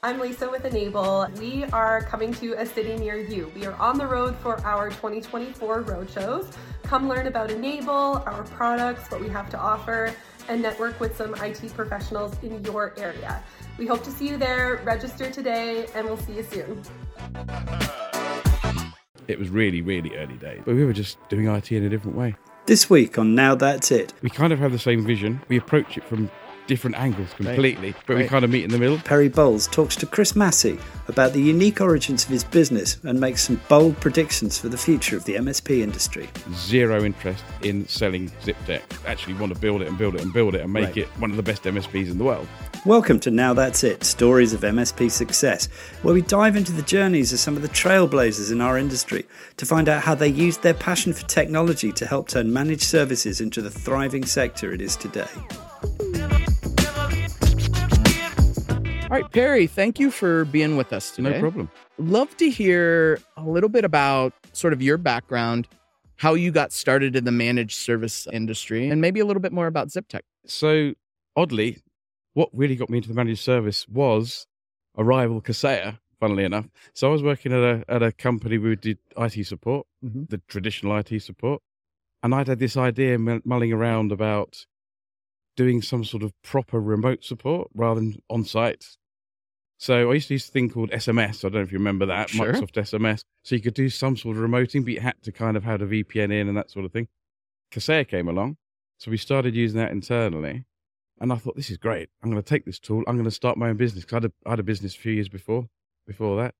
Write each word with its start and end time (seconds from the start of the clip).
I'm 0.00 0.20
Lisa 0.20 0.48
with 0.48 0.64
N-able. 0.64 1.26
We 1.40 1.64
are 1.72 2.02
coming 2.02 2.32
to 2.34 2.52
a 2.52 2.64
city 2.64 2.96
near 2.96 3.16
you. 3.16 3.50
We 3.56 3.66
are 3.66 3.74
on 3.74 3.98
the 3.98 4.06
road 4.06 4.36
for 4.36 4.64
our 4.64 4.90
2024 4.90 5.80
road 5.80 6.08
shows. 6.08 6.48
Come 6.84 7.08
learn 7.08 7.26
about 7.26 7.50
N-able, 7.50 8.22
our 8.24 8.44
products, 8.44 9.10
what 9.10 9.20
we 9.20 9.28
have 9.28 9.50
to 9.50 9.58
offer, 9.58 10.14
and 10.48 10.62
network 10.62 11.00
with 11.00 11.16
some 11.16 11.34
IT 11.42 11.74
professionals 11.74 12.36
in 12.44 12.64
your 12.64 12.94
area. 12.96 13.42
We 13.76 13.88
hope 13.88 14.04
to 14.04 14.12
see 14.12 14.28
you 14.28 14.36
there. 14.36 14.80
Register 14.84 15.32
today, 15.32 15.86
and 15.96 16.06
we'll 16.06 16.16
see 16.18 16.34
you 16.34 16.44
soon. 16.44 16.80
It 19.26 19.36
was 19.36 19.48
really, 19.48 19.82
really 19.82 20.16
early 20.16 20.36
days, 20.36 20.62
but 20.64 20.76
we 20.76 20.84
were 20.84 20.92
just 20.92 21.18
doing 21.28 21.48
IT 21.48 21.72
in 21.72 21.82
a 21.82 21.88
different 21.88 22.16
way. 22.16 22.36
This 22.66 22.88
week 22.88 23.18
on 23.18 23.34
Now 23.34 23.56
That's 23.56 23.90
It, 23.90 24.12
We 24.22 24.30
kind 24.30 24.52
of 24.52 24.60
have 24.60 24.70
the 24.70 24.78
same 24.78 25.04
vision. 25.04 25.42
We 25.48 25.56
approach 25.56 25.98
it 25.98 26.04
from 26.04 26.30
different 26.68 26.96
angles 26.96 27.32
completely, 27.34 27.94
but 28.06 28.16
we 28.16 28.28
kind 28.28 28.44
of 28.44 28.50
meet 28.50 28.62
in 28.62 28.70
the 28.70 28.78
middle. 28.78 28.98
Perry 28.98 29.28
Bowles 29.28 29.66
talks 29.66 29.96
to 29.96 30.06
Chris 30.06 30.36
Massey 30.36 30.78
about 31.08 31.32
the 31.32 31.40
unique 31.42 31.80
origins 31.80 32.24
of 32.24 32.30
his 32.30 32.44
business 32.44 32.98
and 33.02 33.18
makes 33.18 33.42
some 33.42 33.60
bold 33.68 33.98
predictions 34.00 34.58
for 34.58 34.68
the 34.68 34.76
future 34.78 35.16
of 35.16 35.24
the 35.24 35.34
MSP 35.36 35.80
industry. 35.80 36.28
Zero 36.52 37.02
interest 37.02 37.42
in 37.62 37.88
selling 37.88 38.28
ZipTech. 38.44 38.82
Actually, 39.06 39.34
want 39.34 39.52
to 39.52 39.58
build 39.58 39.82
it 39.82 39.88
and 39.88 39.98
build 39.98 40.14
it 40.14 40.20
and 40.20 40.32
build 40.32 40.54
it 40.54 40.60
and 40.60 40.72
make 40.72 40.84
Right. 40.88 40.96
it 40.98 41.08
one 41.18 41.30
of 41.30 41.36
the 41.36 41.42
best 41.42 41.64
MSPs 41.64 42.10
in 42.10 42.18
the 42.18 42.24
world. 42.24 42.46
Welcome 42.84 43.18
to 43.20 43.30
Now 43.30 43.54
That's 43.54 43.82
It 43.82 44.04
Stories 44.04 44.52
of 44.52 44.60
MSP 44.60 45.10
Success, 45.10 45.66
where 46.02 46.14
we 46.14 46.22
dive 46.22 46.54
into 46.54 46.70
the 46.72 46.82
journeys 46.82 47.32
of 47.32 47.40
some 47.40 47.56
of 47.56 47.62
the 47.62 47.68
trailblazers 47.68 48.52
in 48.52 48.60
our 48.60 48.78
industry 48.78 49.26
to 49.56 49.66
find 49.66 49.88
out 49.88 50.02
how 50.02 50.14
they 50.14 50.28
used 50.28 50.62
their 50.62 50.74
passion 50.74 51.12
for 51.12 51.26
technology 51.26 51.92
to 51.92 52.06
help 52.06 52.28
turn 52.28 52.52
managed 52.52 52.82
services 52.84 53.40
into 53.40 53.62
the 53.62 53.70
thriving 53.70 54.24
sector 54.24 54.72
it 54.72 54.80
is 54.80 54.94
today. 54.94 55.26
All 59.10 59.16
right, 59.16 59.30
Perry, 59.30 59.66
thank 59.66 59.98
you 59.98 60.10
for 60.10 60.44
being 60.44 60.76
with 60.76 60.92
us 60.92 61.10
today. 61.12 61.30
No 61.30 61.40
problem. 61.40 61.70
Love 61.96 62.36
to 62.36 62.50
hear 62.50 63.18
a 63.38 63.42
little 63.42 63.70
bit 63.70 63.82
about 63.84 64.34
sort 64.52 64.74
of 64.74 64.82
your 64.82 64.98
background, 64.98 65.66
how 66.16 66.34
you 66.34 66.50
got 66.50 66.72
started 66.74 67.16
in 67.16 67.24
the 67.24 67.32
managed 67.32 67.76
service 67.78 68.26
industry, 68.34 68.90
and 68.90 69.00
maybe 69.00 69.18
a 69.20 69.24
little 69.24 69.40
bit 69.40 69.50
more 69.52 69.66
about 69.66 69.88
ZipTech. 69.88 70.20
So, 70.44 70.92
oddly, 71.36 71.78
what 72.34 72.50
really 72.52 72.76
got 72.76 72.90
me 72.90 72.98
into 72.98 73.08
the 73.08 73.14
managed 73.14 73.42
service 73.42 73.88
was 73.88 74.46
a 74.94 75.02
rival 75.02 75.40
Kaseya, 75.40 75.98
funnily 76.20 76.44
enough. 76.44 76.66
So, 76.92 77.08
I 77.08 77.12
was 77.12 77.22
working 77.22 77.50
at 77.54 77.60
a, 77.60 77.84
at 77.88 78.02
a 78.02 78.12
company 78.12 78.56
who 78.56 78.76
did 78.76 78.98
IT 79.16 79.42
support, 79.46 79.86
Mhm. 80.04 80.28
the 80.28 80.42
traditional 80.48 80.94
IT 80.98 81.18
support. 81.22 81.62
And 82.22 82.34
I'd 82.34 82.48
had 82.48 82.58
this 82.58 82.76
idea 82.76 83.16
mulling 83.18 83.72
around 83.72 84.12
about 84.12 84.66
doing 85.58 85.82
some 85.82 86.04
sort 86.04 86.22
of 86.22 86.32
proper 86.44 86.80
remote 86.80 87.24
support 87.24 87.68
rather 87.74 87.98
than 88.00 88.22
on 88.30 88.44
site. 88.44 88.84
So 89.76 90.10
I 90.10 90.14
used 90.14 90.28
to 90.28 90.34
use 90.34 90.48
a 90.48 90.52
thing 90.52 90.70
called 90.70 90.90
SMS. 90.90 91.38
I 91.44 91.48
don't 91.48 91.54
know 91.54 91.60
if 91.62 91.72
you 91.72 91.78
remember 91.78 92.06
that, 92.06 92.30
Sure. 92.30 92.46
Microsoft 92.52 92.74
SMS. 92.76 93.22
So 93.42 93.56
you 93.56 93.60
could 93.60 93.74
do 93.74 93.88
some 93.90 94.16
sort 94.16 94.36
of 94.36 94.42
remoting, 94.42 94.84
but 94.84 94.92
you 94.94 95.00
had 95.00 95.20
to 95.24 95.32
kind 95.32 95.56
of 95.56 95.64
have 95.64 95.82
a 95.82 95.86
VPN 95.86 96.32
in 96.32 96.46
and 96.48 96.56
that 96.56 96.70
sort 96.70 96.84
of 96.84 96.92
thing. 96.92 97.08
Kaseya 97.72 98.06
came 98.06 98.28
along. 98.28 98.56
So 98.98 99.10
we 99.10 99.16
started 99.16 99.54
using 99.56 99.78
that 99.80 99.90
internally. 99.90 100.64
And 101.20 101.32
I 101.32 101.36
thought, 101.36 101.56
this 101.56 101.70
is 101.70 101.76
great. 101.76 102.08
I'm 102.22 102.30
going 102.30 102.40
to 102.42 102.48
take 102.48 102.64
this 102.64 102.78
tool. 102.78 103.02
I'm 103.08 103.16
going 103.16 103.24
to 103.24 103.30
start 103.32 103.58
my 103.58 103.68
own 103.70 103.76
business. 103.76 104.04
Because 104.04 104.18
I, 104.18 104.22
had 104.22 104.32
had 104.46 104.60
a 104.60 104.62
business 104.62 104.94
a 104.94 104.98
few 104.98 105.12
years 105.12 105.28
before, 105.28 105.66
before 106.06 106.40
that. 106.40 106.54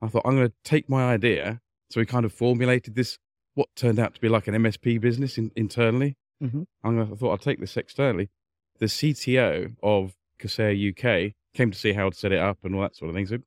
I 0.00 0.06
thought, 0.06 0.22
I'm 0.24 0.36
going 0.36 0.48
to 0.48 0.54
take 0.62 0.88
my 0.88 1.12
idea. 1.12 1.60
So 1.90 2.00
we 2.00 2.06
kind 2.06 2.24
of 2.24 2.32
formulated 2.32 2.94
this, 2.94 3.18
what 3.54 3.68
turned 3.74 3.98
out 3.98 4.14
to 4.14 4.20
be 4.20 4.28
like 4.28 4.46
an 4.46 4.54
MSP 4.54 5.00
business 5.00 5.38
in, 5.38 5.50
internally. 5.56 6.16
Mhm. 6.42 6.66
I'm 6.82 6.96
gonna, 6.98 7.12
I 7.12 7.16
thought 7.16 7.32
I'd 7.32 7.40
take 7.42 7.60
this 7.60 7.76
externally. 7.76 8.28
The 8.80 8.86
CTO 8.86 9.76
of 9.82 10.14
Kaseya 10.38 10.74
UK 10.90 11.32
came 11.54 11.70
to 11.70 11.78
see 11.78 11.92
how 11.92 12.10
to 12.10 12.16
set 12.16 12.32
it 12.32 12.38
up 12.40 12.58
and 12.64 12.74
all 12.74 12.82
that 12.82 12.96
sort 12.96 13.08
of 13.08 13.14
thing. 13.14 13.26
Said, 13.26 13.42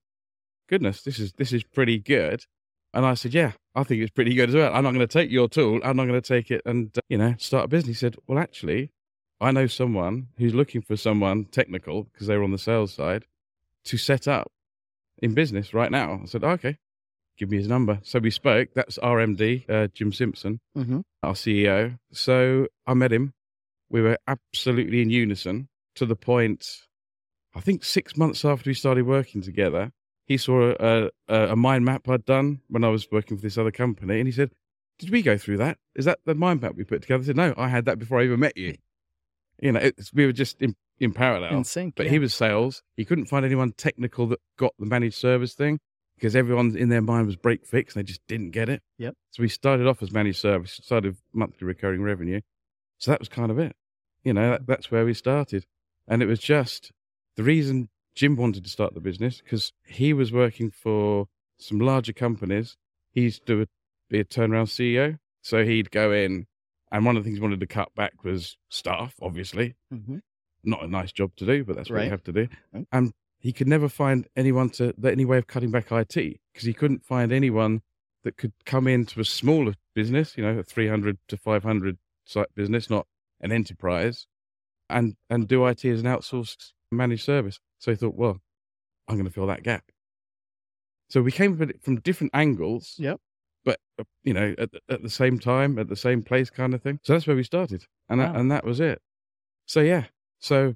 "Goodness, 0.69 1.01
this 1.03 1.19
is 1.19 1.33
this 1.33 1.51
is 1.53 1.63
pretty 1.63 1.99
good." 1.99 2.45
And 2.93 3.05
I 3.05 3.13
said, 3.15 3.33
"Yeah, 3.33 3.51
I 3.75 3.83
think 3.83 4.01
it's 4.01 4.11
pretty 4.11 4.33
good 4.33 4.49
as 4.49 4.55
well. 4.55 4.73
I'm 4.73 4.83
not 4.83 4.93
going 4.93 5.07
to 5.07 5.07
take 5.07 5.29
your 5.29 5.49
tool. 5.49 5.79
I'm 5.83 5.97
not 5.97 6.05
going 6.07 6.19
to 6.21 6.27
take 6.27 6.49
it 6.51 6.61
and 6.65 6.89
uh, 6.97 7.01
you 7.09 7.17
know 7.17 7.35
start 7.37 7.65
a 7.65 7.67
business." 7.67 7.97
He 7.97 7.99
said, 7.99 8.15
"Well, 8.27 8.39
actually, 8.39 8.91
I 9.41 9.51
know 9.51 9.67
someone 9.67 10.27
who's 10.37 10.53
looking 10.55 10.81
for 10.81 10.95
someone 10.95 11.45
technical 11.45 12.03
because 12.03 12.27
they 12.27 12.37
were 12.37 12.43
on 12.43 12.51
the 12.51 12.57
sales 12.57 12.93
side 12.93 13.25
to 13.85 13.97
set 13.97 14.27
up 14.27 14.51
in 15.21 15.33
business 15.33 15.73
right 15.73 15.91
now." 15.91 16.21
I 16.23 16.25
said, 16.27 16.43
"Okay, 16.45 16.77
give 17.37 17.51
me 17.51 17.57
his 17.57 17.67
number." 17.67 17.99
So 18.03 18.19
we 18.19 18.31
spoke. 18.31 18.69
That's 18.73 18.97
RMD, 18.99 19.69
uh, 19.69 19.87
Jim 19.93 20.13
Simpson 20.13 20.61
Mm-hmm. 20.77 21.01
our 21.21 21.33
CEO. 21.33 21.99
So 22.13 22.67
I 22.87 22.93
met 22.93 23.11
him. 23.11 23.33
We 23.89 24.01
were 24.01 24.17
absolutely 24.27 25.01
in 25.01 25.09
unison 25.09 25.69
to 25.95 26.05
the 26.05 26.15
point, 26.15 26.65
I 27.55 27.59
think 27.59 27.83
six 27.83 28.15
months 28.17 28.45
after 28.45 28.69
we 28.69 28.73
started 28.73 29.05
working 29.05 29.41
together, 29.41 29.91
he 30.25 30.37
saw 30.37 30.73
a, 30.79 31.09
a, 31.27 31.37
a 31.49 31.55
mind 31.55 31.85
map 31.85 32.07
I'd 32.07 32.25
done 32.25 32.61
when 32.67 32.83
I 32.83 32.89
was 32.89 33.07
working 33.11 33.37
for 33.37 33.41
this 33.41 33.57
other 33.57 33.71
company. 33.71 34.19
And 34.19 34.27
he 34.27 34.31
said, 34.31 34.51
Did 34.99 35.09
we 35.09 35.21
go 35.21 35.37
through 35.37 35.57
that? 35.57 35.77
Is 35.95 36.05
that 36.05 36.19
the 36.25 36.35
mind 36.35 36.61
map 36.61 36.75
we 36.75 36.83
put 36.83 37.01
together? 37.01 37.23
I 37.23 37.25
said, 37.25 37.37
No, 37.37 37.53
I 37.57 37.69
had 37.69 37.85
that 37.85 37.97
before 37.97 38.19
I 38.19 38.25
even 38.25 38.39
met 38.39 38.57
you. 38.57 38.77
You 39.59 39.71
know, 39.71 39.79
it's, 39.79 40.13
we 40.13 40.27
were 40.27 40.33
just 40.33 40.61
in, 40.61 40.75
in 40.99 41.13
parallel. 41.13 41.57
In 41.57 41.63
sync. 41.63 41.95
But 41.95 42.05
yeah. 42.05 42.11
he 42.11 42.19
was 42.19 42.31
sales. 42.31 42.83
He 42.95 43.03
couldn't 43.03 43.25
find 43.25 43.43
anyone 43.43 43.71
technical 43.71 44.27
that 44.27 44.39
got 44.55 44.71
the 44.77 44.85
managed 44.85 45.15
service 45.15 45.55
thing 45.55 45.79
because 46.15 46.35
everyone 46.35 46.77
in 46.77 46.89
their 46.89 47.01
mind 47.01 47.25
was 47.25 47.35
break 47.35 47.65
fix 47.65 47.95
and 47.95 48.03
they 48.03 48.07
just 48.07 48.21
didn't 48.27 48.51
get 48.51 48.69
it. 48.69 48.83
Yep. 48.99 49.15
So 49.31 49.41
we 49.41 49.49
started 49.49 49.87
off 49.87 50.03
as 50.03 50.11
managed 50.11 50.37
service, 50.37 50.79
started 50.83 51.17
monthly 51.33 51.65
recurring 51.65 52.03
revenue. 52.03 52.41
So 52.97 53.11
that 53.11 53.19
was 53.19 53.29
kind 53.29 53.51
of 53.51 53.59
it. 53.59 53.75
You 54.23 54.33
know, 54.33 54.51
that, 54.51 54.67
that's 54.67 54.91
where 54.91 55.05
we 55.05 55.13
started. 55.13 55.65
And 56.07 56.21
it 56.21 56.25
was 56.25 56.39
just 56.39 56.91
the 57.35 57.43
reason 57.43 57.89
Jim 58.15 58.35
wanted 58.35 58.63
to 58.63 58.69
start 58.69 58.93
the 58.93 58.99
business 58.99 59.41
because 59.41 59.71
he 59.85 60.13
was 60.13 60.31
working 60.31 60.71
for 60.71 61.27
some 61.59 61.79
larger 61.79 62.13
companies. 62.13 62.77
He 63.11 63.21
used 63.21 63.45
to 63.47 63.67
be 64.09 64.19
a 64.19 64.25
turnaround 64.25 64.67
CEO. 64.69 65.19
So 65.41 65.63
he'd 65.63 65.91
go 65.91 66.11
in 66.11 66.47
and 66.91 67.05
one 67.05 67.15
of 67.17 67.23
the 67.23 67.27
things 67.27 67.37
he 67.37 67.41
wanted 67.41 67.59
to 67.59 67.67
cut 67.67 67.93
back 67.95 68.23
was 68.23 68.57
staff, 68.69 69.15
obviously 69.21 69.75
Mhm. 69.93 70.21
not 70.63 70.83
a 70.83 70.87
nice 70.87 71.11
job 71.11 71.35
to 71.37 71.45
do, 71.45 71.63
but 71.63 71.75
that's 71.75 71.89
what 71.89 71.97
Right. 71.97 72.05
you 72.05 72.09
have 72.11 72.23
to 72.23 72.31
do. 72.33 72.47
Right. 72.73 72.87
And 72.91 73.13
he 73.39 73.53
could 73.53 73.67
never 73.67 73.87
find 73.87 74.27
anyone 74.35 74.69
to 74.71 74.93
any 75.03 75.25
way 75.25 75.37
of 75.37 75.47
cutting 75.47 75.71
back 75.71 75.91
IT 75.91 76.39
because 76.51 76.65
he 76.65 76.73
couldn't 76.73 77.05
find 77.05 77.31
anyone 77.31 77.81
that 78.23 78.35
could 78.37 78.53
come 78.65 78.87
into 78.87 79.19
a 79.19 79.25
smaller 79.25 79.75
business, 79.93 80.35
you 80.37 80.43
know, 80.43 80.57
a 80.59 80.63
300 80.63 81.17
to 81.27 81.37
500 81.37 81.97
site 82.27 82.53
business, 82.55 82.89
not 82.89 83.07
an 83.41 83.51
enterprise, 83.51 84.27
and 84.89 85.15
and 85.29 85.47
do 85.47 85.65
IT 85.65 85.85
as 85.85 86.01
an 86.01 86.05
outsourced 86.05 86.71
managed 86.91 87.25
service. 87.25 87.59
So 87.79 87.91
he 87.91 87.97
thought, 87.97 88.15
well, 88.15 88.37
I'm 89.07 89.15
going 89.15 89.25
to 89.25 89.31
fill 89.31 89.47
that 89.47 89.63
gap. 89.63 89.83
So 91.09 91.21
we 91.21 91.31
came 91.31 91.59
at 91.61 91.69
it 91.69 91.81
from 91.81 91.99
different 92.01 92.31
angles. 92.33 92.95
Yep. 92.97 93.19
But 93.63 93.79
uh, 93.99 94.03
you 94.23 94.33
know, 94.33 94.55
at 94.57 94.71
the, 94.71 94.79
at 94.89 95.03
the 95.03 95.09
same 95.09 95.39
time, 95.39 95.79
at 95.79 95.89
the 95.89 95.95
same 95.95 96.23
place, 96.23 96.49
kind 96.49 96.73
of 96.73 96.81
thing. 96.81 96.99
So 97.03 97.13
that's 97.13 97.27
where 97.27 97.35
we 97.35 97.43
started, 97.43 97.85
and 98.09 98.19
that, 98.21 98.35
and 98.35 98.51
that 98.51 98.63
was 98.63 98.79
it. 98.79 99.01
So 99.65 99.81
yeah, 99.81 100.05
so 100.39 100.75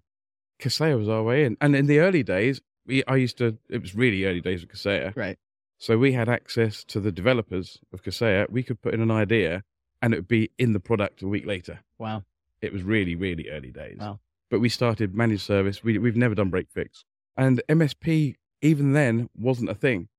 Kaseya 0.61 0.97
was 0.97 1.09
our 1.09 1.23
way 1.23 1.45
in. 1.45 1.57
And 1.61 1.75
in 1.75 1.87
the 1.87 1.99
early 1.99 2.23
days, 2.23 2.61
we 2.85 3.03
I 3.05 3.15
used 3.15 3.37
to 3.37 3.57
it 3.69 3.81
was 3.81 3.95
really 3.95 4.25
early 4.25 4.41
days 4.41 4.63
of 4.63 4.69
Kaseya. 4.69 5.15
Right. 5.15 5.37
So 5.77 5.97
we 5.97 6.11
had 6.11 6.29
access 6.29 6.83
to 6.85 6.99
the 6.99 7.11
developers 7.11 7.79
of 7.91 8.03
Kaseya. 8.03 8.49
We 8.49 8.61
could 8.63 8.81
put 8.81 8.93
in 8.93 9.01
an 9.01 9.09
idea 9.09 9.63
and 10.01 10.13
it 10.13 10.17
would 10.17 10.27
be 10.27 10.51
in 10.57 10.73
the 10.73 10.79
product 10.79 11.21
a 11.21 11.27
week 11.27 11.45
later. 11.45 11.79
Wow. 11.97 12.23
It 12.61 12.73
was 12.73 12.83
really, 12.83 13.15
really 13.15 13.49
early 13.49 13.71
days. 13.71 13.97
Wow. 13.99 14.19
But 14.49 14.59
we 14.59 14.69
started 14.69 15.15
managed 15.15 15.43
service. 15.43 15.83
We 15.83 15.97
we've 15.97 16.15
never 16.17 16.35
done 16.35 16.49
break 16.49 16.69
fix. 16.69 17.03
And 17.37 17.61
MSP 17.69 18.35
even 18.61 18.93
then 18.93 19.29
wasn't 19.35 19.69
a 19.69 19.75
thing. 19.75 20.09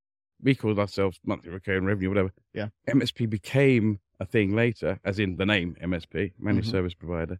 We 0.43 0.55
called 0.55 0.79
ourselves 0.79 1.21
monthly 1.25 1.51
recurring 1.51 1.85
revenue, 1.85 2.09
whatever. 2.09 2.31
Yeah. 2.53 2.69
MSP 2.89 3.29
became 3.31 4.01
a 4.19 4.25
thing 4.27 4.55
later, 4.57 4.99
as 5.05 5.19
in 5.19 5.37
the 5.37 5.47
name 5.47 5.77
MSP, 5.81 6.33
managed 6.39 6.69
Mhm. 6.69 6.73
service 6.73 6.95
provider. 6.95 7.39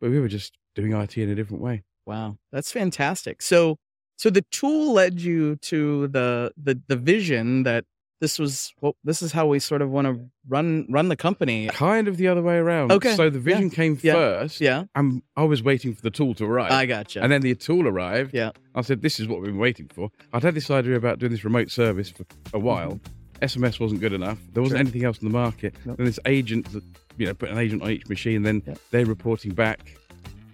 But 0.00 0.10
we 0.10 0.18
were 0.20 0.28
just 0.28 0.56
doing 0.74 0.92
IT 0.92 1.16
in 1.22 1.28
a 1.28 1.34
different 1.34 1.62
way. 1.62 1.84
Wow. 2.06 2.38
That's 2.50 2.72
fantastic. 2.72 3.42
So 3.42 3.78
so 4.16 4.30
the 4.30 4.42
tool 4.42 4.92
led 4.92 5.20
you 5.20 5.56
to 5.56 6.08
the 6.08 6.52
the 6.56 6.80
the 6.88 6.96
vision 6.96 7.62
that 7.64 7.84
this 8.24 8.38
was 8.38 8.72
well, 8.80 8.96
this 9.04 9.20
is 9.20 9.30
how 9.32 9.46
we 9.46 9.58
sort 9.58 9.82
of 9.82 9.90
want 9.90 10.06
to 10.06 10.14
run 10.48 10.86
run 10.96 11.08
the 11.08 11.16
company. 11.16 11.68
Kind 11.68 12.08
of 12.08 12.16
the 12.16 12.28
other 12.28 12.40
way 12.42 12.56
around. 12.56 12.90
Okay. 12.90 13.14
So 13.16 13.28
the 13.28 13.38
vision 13.38 13.68
came 13.70 13.98
Yeah. 14.02 14.14
first. 14.14 14.60
Yeah. 14.60 14.84
And 14.94 15.22
I 15.36 15.44
was 15.44 15.62
waiting 15.62 15.94
for 15.94 16.00
the 16.02 16.10
tool 16.10 16.32
to 16.36 16.44
arrive. 16.46 16.72
I 16.72 16.86
gotcha. 16.86 17.22
And 17.22 17.30
then 17.30 17.42
the 17.42 17.54
tool 17.54 17.86
arrived. 17.86 18.32
Yeah. 18.32 18.50
I 18.74 18.80
said, 18.80 19.02
this 19.02 19.20
is 19.20 19.28
what 19.28 19.40
we've 19.40 19.50
been 19.52 19.58
waiting 19.68 19.88
for. 19.94 20.10
I'd 20.32 20.42
had 20.42 20.54
this 20.54 20.70
idea 20.70 20.96
about 20.96 21.18
doing 21.18 21.32
this 21.32 21.44
remote 21.44 21.70
service 21.70 22.10
for 22.10 22.24
a 22.54 22.58
while. 22.58 22.98
SMS 23.42 23.78
wasn't 23.78 24.00
good 24.00 24.14
enough. 24.14 24.38
There 24.54 24.62
wasn't 24.62 24.78
Sure. 24.78 24.80
anything 24.86 25.04
else 25.04 25.18
in 25.18 25.28
the 25.28 25.32
market. 25.44 25.74
Nope. 25.84 25.98
Then 25.98 26.06
this 26.06 26.18
agent 26.24 26.72
that, 26.72 26.82
you 27.18 27.26
know, 27.26 27.34
put 27.34 27.50
an 27.50 27.58
agent 27.58 27.82
on 27.82 27.90
each 27.90 28.08
machine, 28.08 28.42
then 28.42 28.62
Yeah. 28.66 28.74
they're 28.90 29.04
reporting 29.16 29.52
back 29.52 29.80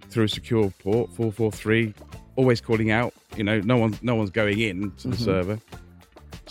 through 0.09 0.25
a 0.25 0.29
secure 0.29 0.69
port, 0.83 1.09
443, 1.13 1.93
always 2.35 2.59
calling 2.59 2.91
out, 2.91 3.13
you 3.37 3.43
know, 3.45 3.61
no 3.61 3.77
one 3.77 3.97
no 4.01 4.15
one's 4.15 4.29
going 4.31 4.59
in 4.59 4.91
to 4.97 5.07
the 5.07 5.15
Mhm. 5.15 5.23
server. 5.29 5.59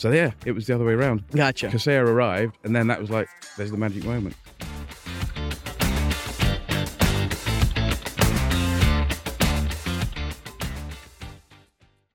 So 0.00 0.10
yeah, 0.10 0.30
it 0.46 0.52
was 0.52 0.66
the 0.66 0.74
other 0.74 0.86
way 0.86 0.94
around. 0.94 1.24
gotcha. 1.30 1.68
Kaseya 1.68 2.00
arrived, 2.00 2.56
and 2.64 2.74
then 2.74 2.86
that 2.86 2.98
was 3.02 3.10
like, 3.10 3.28
there's 3.58 3.70
the 3.70 3.76
magic 3.76 4.02
moment. 4.02 4.34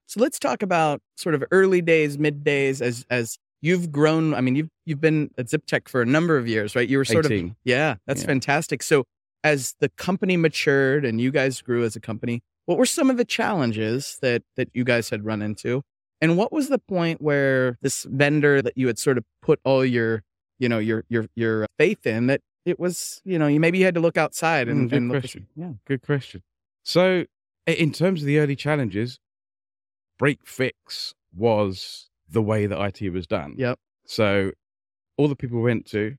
So 0.07 0.19
let's 0.21 0.39
talk 0.39 0.63
about 0.63 1.01
sort 1.17 1.35
of 1.35 1.43
early 1.51 1.81
days, 1.81 2.17
mid 2.17 2.43
days, 2.43 2.81
as 2.81 3.05
as 3.09 3.37
you've 3.61 3.91
grown. 3.91 4.33
I 4.33 4.41
mean, 4.41 4.55
you've 4.55 4.69
you've 4.85 5.01
been 5.01 5.31
at 5.37 5.47
ZipTech 5.47 5.87
for 5.87 6.01
a 6.01 6.05
number 6.05 6.37
of 6.37 6.47
years, 6.47 6.75
right? 6.75 6.87
You 6.87 6.97
were 6.97 7.05
sort 7.05 7.25
18. 7.25 7.49
of 7.49 7.55
yeah, 7.65 7.95
that's 8.07 8.21
Yeah. 8.21 8.27
fantastic. 8.27 8.81
So 8.83 9.03
as 9.43 9.75
the 9.79 9.89
company 9.89 10.37
matured 10.37 11.05
and 11.05 11.19
you 11.19 11.31
guys 11.31 11.61
grew 11.61 11.83
as 11.83 11.95
a 11.95 11.99
company, 11.99 12.41
what 12.65 12.77
were 12.77 12.85
some 12.85 13.09
of 13.09 13.17
the 13.17 13.25
challenges 13.25 14.17
that 14.21 14.43
that 14.55 14.69
you 14.73 14.83
guys 14.83 15.09
had 15.09 15.25
run 15.25 15.41
into? 15.41 15.81
And 16.21 16.37
what 16.37 16.51
was 16.51 16.69
the 16.69 16.79
point 16.79 17.21
where 17.21 17.77
this 17.81 18.03
vendor 18.09 18.61
that 18.61 18.77
you 18.77 18.87
had 18.87 18.97
sort 18.97 19.17
of 19.17 19.25
put 19.41 19.59
all 19.65 19.83
your, 19.85 20.23
you 20.59 20.69
know, 20.69 20.79
your 20.79 21.03
your 21.09 21.27
your 21.35 21.67
faith 21.77 22.05
in 22.07 22.27
that 22.27 22.41
it 22.65 22.79
was, 22.79 23.21
you 23.25 23.37
know, 23.37 23.47
you 23.47 23.59
maybe 23.59 23.77
you 23.79 23.85
had 23.85 23.93
to 23.95 23.99
look 24.01 24.17
outside 24.17 24.67
and, 24.67 24.87
Mm, 24.87 24.89
good 24.89 24.97
and 24.97 25.11
look 25.11 25.21
question. 25.21 25.47
yeah. 25.55 25.71
Good 25.85 26.01
question. 26.01 26.41
So, 26.83 27.25
in 27.67 27.91
terms 27.91 28.21
of 28.21 28.27
the 28.27 28.39
early 28.39 28.55
challenges, 28.55 29.19
break 30.17 30.39
fix 30.45 31.13
was 31.35 32.09
the 32.29 32.41
way 32.41 32.65
that 32.65 32.79
IT 32.79 33.09
was 33.11 33.27
done. 33.27 33.55
Yep. 33.57 33.77
So, 34.05 34.51
all 35.17 35.27
the 35.27 35.35
people 35.35 35.57
we 35.57 35.63
went 35.65 35.85
to 35.87 36.15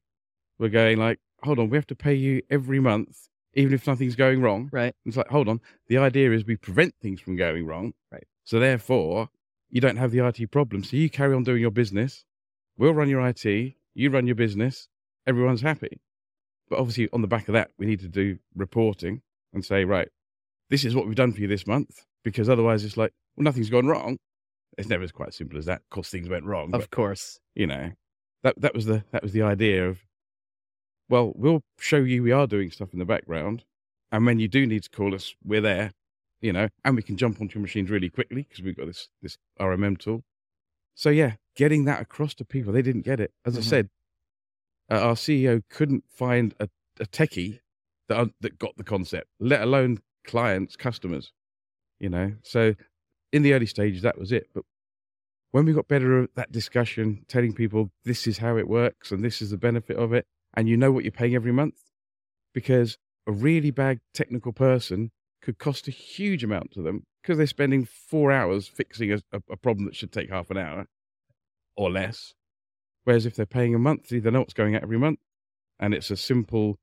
were 0.58 0.68
going 0.68 0.98
like, 0.98 1.18
"Hold 1.42 1.58
on, 1.58 1.68
we 1.70 1.76
have 1.78 1.86
to 1.88 1.96
pay 1.96 2.14
you 2.14 2.42
every 2.50 2.80
month, 2.80 3.28
even 3.54 3.72
if 3.72 3.86
nothing's 3.86 4.14
going 4.16 4.40
wrong." 4.40 4.68
Right. 4.72 4.94
It's 5.04 5.16
like, 5.16 5.28
hold 5.28 5.48
on. 5.48 5.60
The 5.88 5.98
idea 5.98 6.32
is 6.32 6.44
we 6.44 6.56
prevent 6.56 6.94
things 7.00 7.20
from 7.20 7.36
going 7.36 7.66
wrong. 7.66 7.94
Right. 8.12 8.26
So 8.44 8.58
therefore, 8.60 9.30
you 9.70 9.80
don't 9.80 9.96
have 9.96 10.10
the 10.10 10.26
IT 10.26 10.50
problem. 10.50 10.84
So 10.84 10.96
you 10.96 11.10
carry 11.10 11.34
on 11.34 11.42
doing 11.42 11.60
your 11.60 11.70
business. 11.70 12.24
We'll 12.78 12.94
run 12.94 13.08
your 13.08 13.26
IT. 13.26 13.74
You 13.94 14.10
run 14.10 14.26
your 14.26 14.36
business. 14.36 14.88
Everyone's 15.26 15.62
happy. 15.62 16.00
But 16.68 16.78
obviously, 16.78 17.08
on 17.12 17.22
the 17.22 17.28
back 17.28 17.48
of 17.48 17.54
that, 17.54 17.70
we 17.78 17.86
need 17.86 18.00
to 18.00 18.08
do 18.08 18.38
reporting 18.54 19.22
and 19.52 19.64
say, 19.64 19.84
right, 19.84 20.08
this 20.70 20.84
is 20.84 20.94
what 20.94 21.06
we've 21.06 21.14
done 21.14 21.32
for 21.32 21.40
you 21.40 21.48
this 21.48 21.66
month. 21.66 22.04
Because 22.24 22.48
otherwise, 22.48 22.84
it's 22.84 22.96
like, 22.96 23.12
well, 23.36 23.44
nothing's 23.44 23.70
gone 23.70 23.86
wrong. 23.86 24.18
It's 24.76 24.88
never 24.88 25.04
as 25.04 25.12
quite 25.12 25.28
as 25.28 25.36
simple 25.36 25.58
as 25.58 25.66
that. 25.66 25.80
Of 25.80 25.90
course, 25.90 26.10
things 26.10 26.28
went 26.28 26.44
wrong. 26.44 26.74
Of 26.74 26.80
but, 26.82 26.90
course. 26.90 27.38
you 27.54 27.66
know, 27.66 27.92
that 28.42 28.60
that 28.60 28.74
was 28.74 28.86
the 28.86 29.04
that 29.12 29.22
was 29.22 29.32
the 29.32 29.42
idea 29.42 29.88
of, 29.88 30.00
well, 31.08 31.32
we'll 31.34 31.62
show 31.78 31.98
you 31.98 32.22
we 32.22 32.32
are 32.32 32.46
doing 32.46 32.70
stuff 32.70 32.92
in 32.92 32.98
the 32.98 33.04
background, 33.04 33.64
and 34.12 34.26
when 34.26 34.38
you 34.38 34.48
do 34.48 34.66
need 34.66 34.82
to 34.82 34.90
call 34.90 35.14
us, 35.14 35.34
we're 35.44 35.60
there, 35.60 35.92
you 36.40 36.52
know, 36.52 36.68
and 36.84 36.96
we 36.96 37.02
can 37.02 37.16
jump 37.16 37.40
onto 37.40 37.54
your 37.58 37.62
machines 37.62 37.90
really 37.90 38.10
quickly 38.10 38.46
because 38.48 38.62
we've 38.64 38.76
got 38.76 38.86
this 38.86 39.08
this 39.22 39.38
RMM 39.60 39.98
tool. 39.98 40.24
So 40.94 41.10
yeah, 41.10 41.34
getting 41.54 41.84
that 41.84 42.00
across 42.00 42.34
to 42.36 42.44
people, 42.44 42.72
they 42.72 42.82
didn't 42.82 43.02
get 43.02 43.20
it. 43.20 43.32
As 43.44 43.56
I 43.56 43.60
Mhm. 43.60 43.64
said, 43.64 43.90
uh, 44.90 45.00
our 45.00 45.14
CEO 45.16 45.62
couldn't 45.68 46.04
find 46.08 46.54
a, 46.60 46.68
a 47.00 47.06
techie 47.06 47.60
that 48.08 48.18
un- 48.18 48.34
that 48.40 48.58
got 48.58 48.76
the 48.76 48.84
concept, 48.84 49.28
let 49.40 49.62
alone 49.62 50.00
clients, 50.24 50.76
customers, 50.76 51.32
you 51.98 52.08
know. 52.08 52.34
So 52.42 52.74
in 53.32 53.42
the 53.42 53.52
early 53.52 53.66
stages, 53.66 54.02
that 54.02 54.18
was 54.18 54.32
it. 54.32 54.48
But 54.54 54.64
when 55.50 55.64
we 55.64 55.72
got 55.72 55.88
better 55.88 56.22
at 56.22 56.34
that 56.34 56.52
discussion, 56.52 57.24
telling 57.28 57.52
people 57.54 57.90
this 58.04 58.26
is 58.26 58.38
how 58.38 58.56
it 58.56 58.68
works 58.68 59.10
and 59.10 59.24
this 59.24 59.40
is 59.42 59.50
the 59.50 59.56
benefit 59.56 59.96
of 59.96 60.12
it, 60.12 60.26
and 60.54 60.68
you 60.68 60.76
know 60.76 60.92
what 60.92 61.04
you're 61.04 61.12
paying 61.12 61.34
every 61.34 61.52
month, 61.52 61.82
because 62.54 62.98
a 63.26 63.32
really 63.32 63.70
bad 63.70 64.00
technical 64.14 64.52
person 64.52 65.10
could 65.46 65.58
cost 65.58 65.86
a 65.86 65.92
huge 65.92 66.42
amount 66.42 66.72
to 66.72 66.82
them 66.82 67.04
because 67.22 67.38
they're 67.38 67.46
spending 67.46 67.84
four 67.84 68.32
hours 68.32 68.66
fixing 68.66 69.12
a, 69.12 69.20
a, 69.32 69.56
problem 69.56 69.84
that 69.84 69.94
should 69.94 70.10
take 70.10 70.28
half 70.28 70.50
an 70.50 70.56
hour 70.56 70.86
or 71.76 71.88
less. 71.88 72.34
Whereas 73.04 73.26
if 73.26 73.36
they're 73.36 73.46
paying 73.46 73.72
a 73.72 73.78
monthly, 73.78 74.18
they 74.18 74.32
know 74.32 74.40
what's 74.40 74.54
going 74.54 74.74
out 74.74 74.82
every 74.82 74.98
month, 74.98 75.20
and 75.78 75.94
it's 75.94 76.10
a 76.10 76.16
simple 76.16 76.80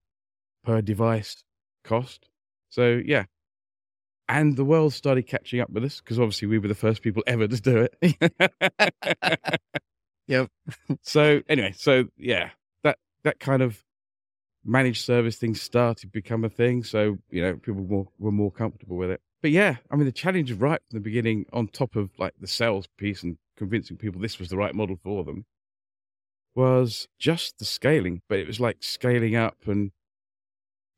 per 0.63 0.81
device 0.81 1.43
cost. 1.83 2.29
So 2.69 3.01
yeah. 3.05 3.25
And 4.29 4.55
the 4.55 4.63
world 4.63 4.93
started 4.93 5.23
catching 5.23 5.59
up 5.59 5.69
with 5.69 5.83
us 5.83 5.99
because 5.99 6.17
obviously 6.17 6.47
we 6.47 6.57
were 6.57 6.69
the 6.69 6.75
first 6.75 7.01
people 7.01 7.21
ever 7.27 7.45
to 7.45 7.61
do 7.61 7.89
it. 8.01 9.59
Yep. 10.27 10.47
so 11.01 11.41
anyway, 11.49 11.73
so 11.75 12.05
yeah, 12.17 12.51
that 12.85 12.97
that 13.25 13.41
kind 13.41 13.61
of 13.61 13.83
managed 14.65 15.03
service 15.03 15.35
things 15.35 15.61
started 15.61 16.01
to 16.01 16.07
become 16.07 16.43
a 16.43 16.49
thing. 16.49 16.83
So 16.83 17.17
you 17.29 17.41
know, 17.41 17.55
people 17.55 17.81
were 17.81 17.87
more, 17.87 18.07
were 18.19 18.31
more 18.31 18.51
comfortable 18.51 18.97
with 18.97 19.09
it. 19.09 19.21
But 19.41 19.51
yeah, 19.51 19.77
I 19.91 19.95
mean, 19.95 20.05
the 20.05 20.11
challenge 20.11 20.51
right 20.53 20.79
from 20.89 20.97
the 20.97 21.03
beginning, 21.03 21.45
on 21.51 21.67
top 21.67 21.95
of 21.95 22.11
like 22.17 22.33
the 22.39 22.47
sales 22.47 22.87
piece 22.97 23.23
and 23.23 23.37
convincing 23.57 23.97
people 23.97 24.21
this 24.21 24.39
was 24.39 24.49
the 24.49 24.57
right 24.57 24.73
model 24.73 24.97
for 25.03 25.23
them, 25.23 25.45
was 26.55 27.07
just 27.19 27.59
the 27.59 27.65
scaling. 27.65 28.21
But 28.29 28.39
it 28.39 28.47
was 28.47 28.59
like 28.59 28.77
scaling 28.81 29.35
up, 29.35 29.57
and 29.65 29.91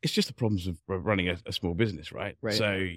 it's 0.01 0.13
just 0.13 0.27
the 0.27 0.33
problems 0.33 0.67
of 0.67 0.77
of 0.87 1.05
running 1.05 1.27
a, 1.27 1.37
a 1.45 1.51
small 1.51 1.73
business, 1.73 2.11
right? 2.11 2.37
Right. 2.41 2.53
So 2.53 2.89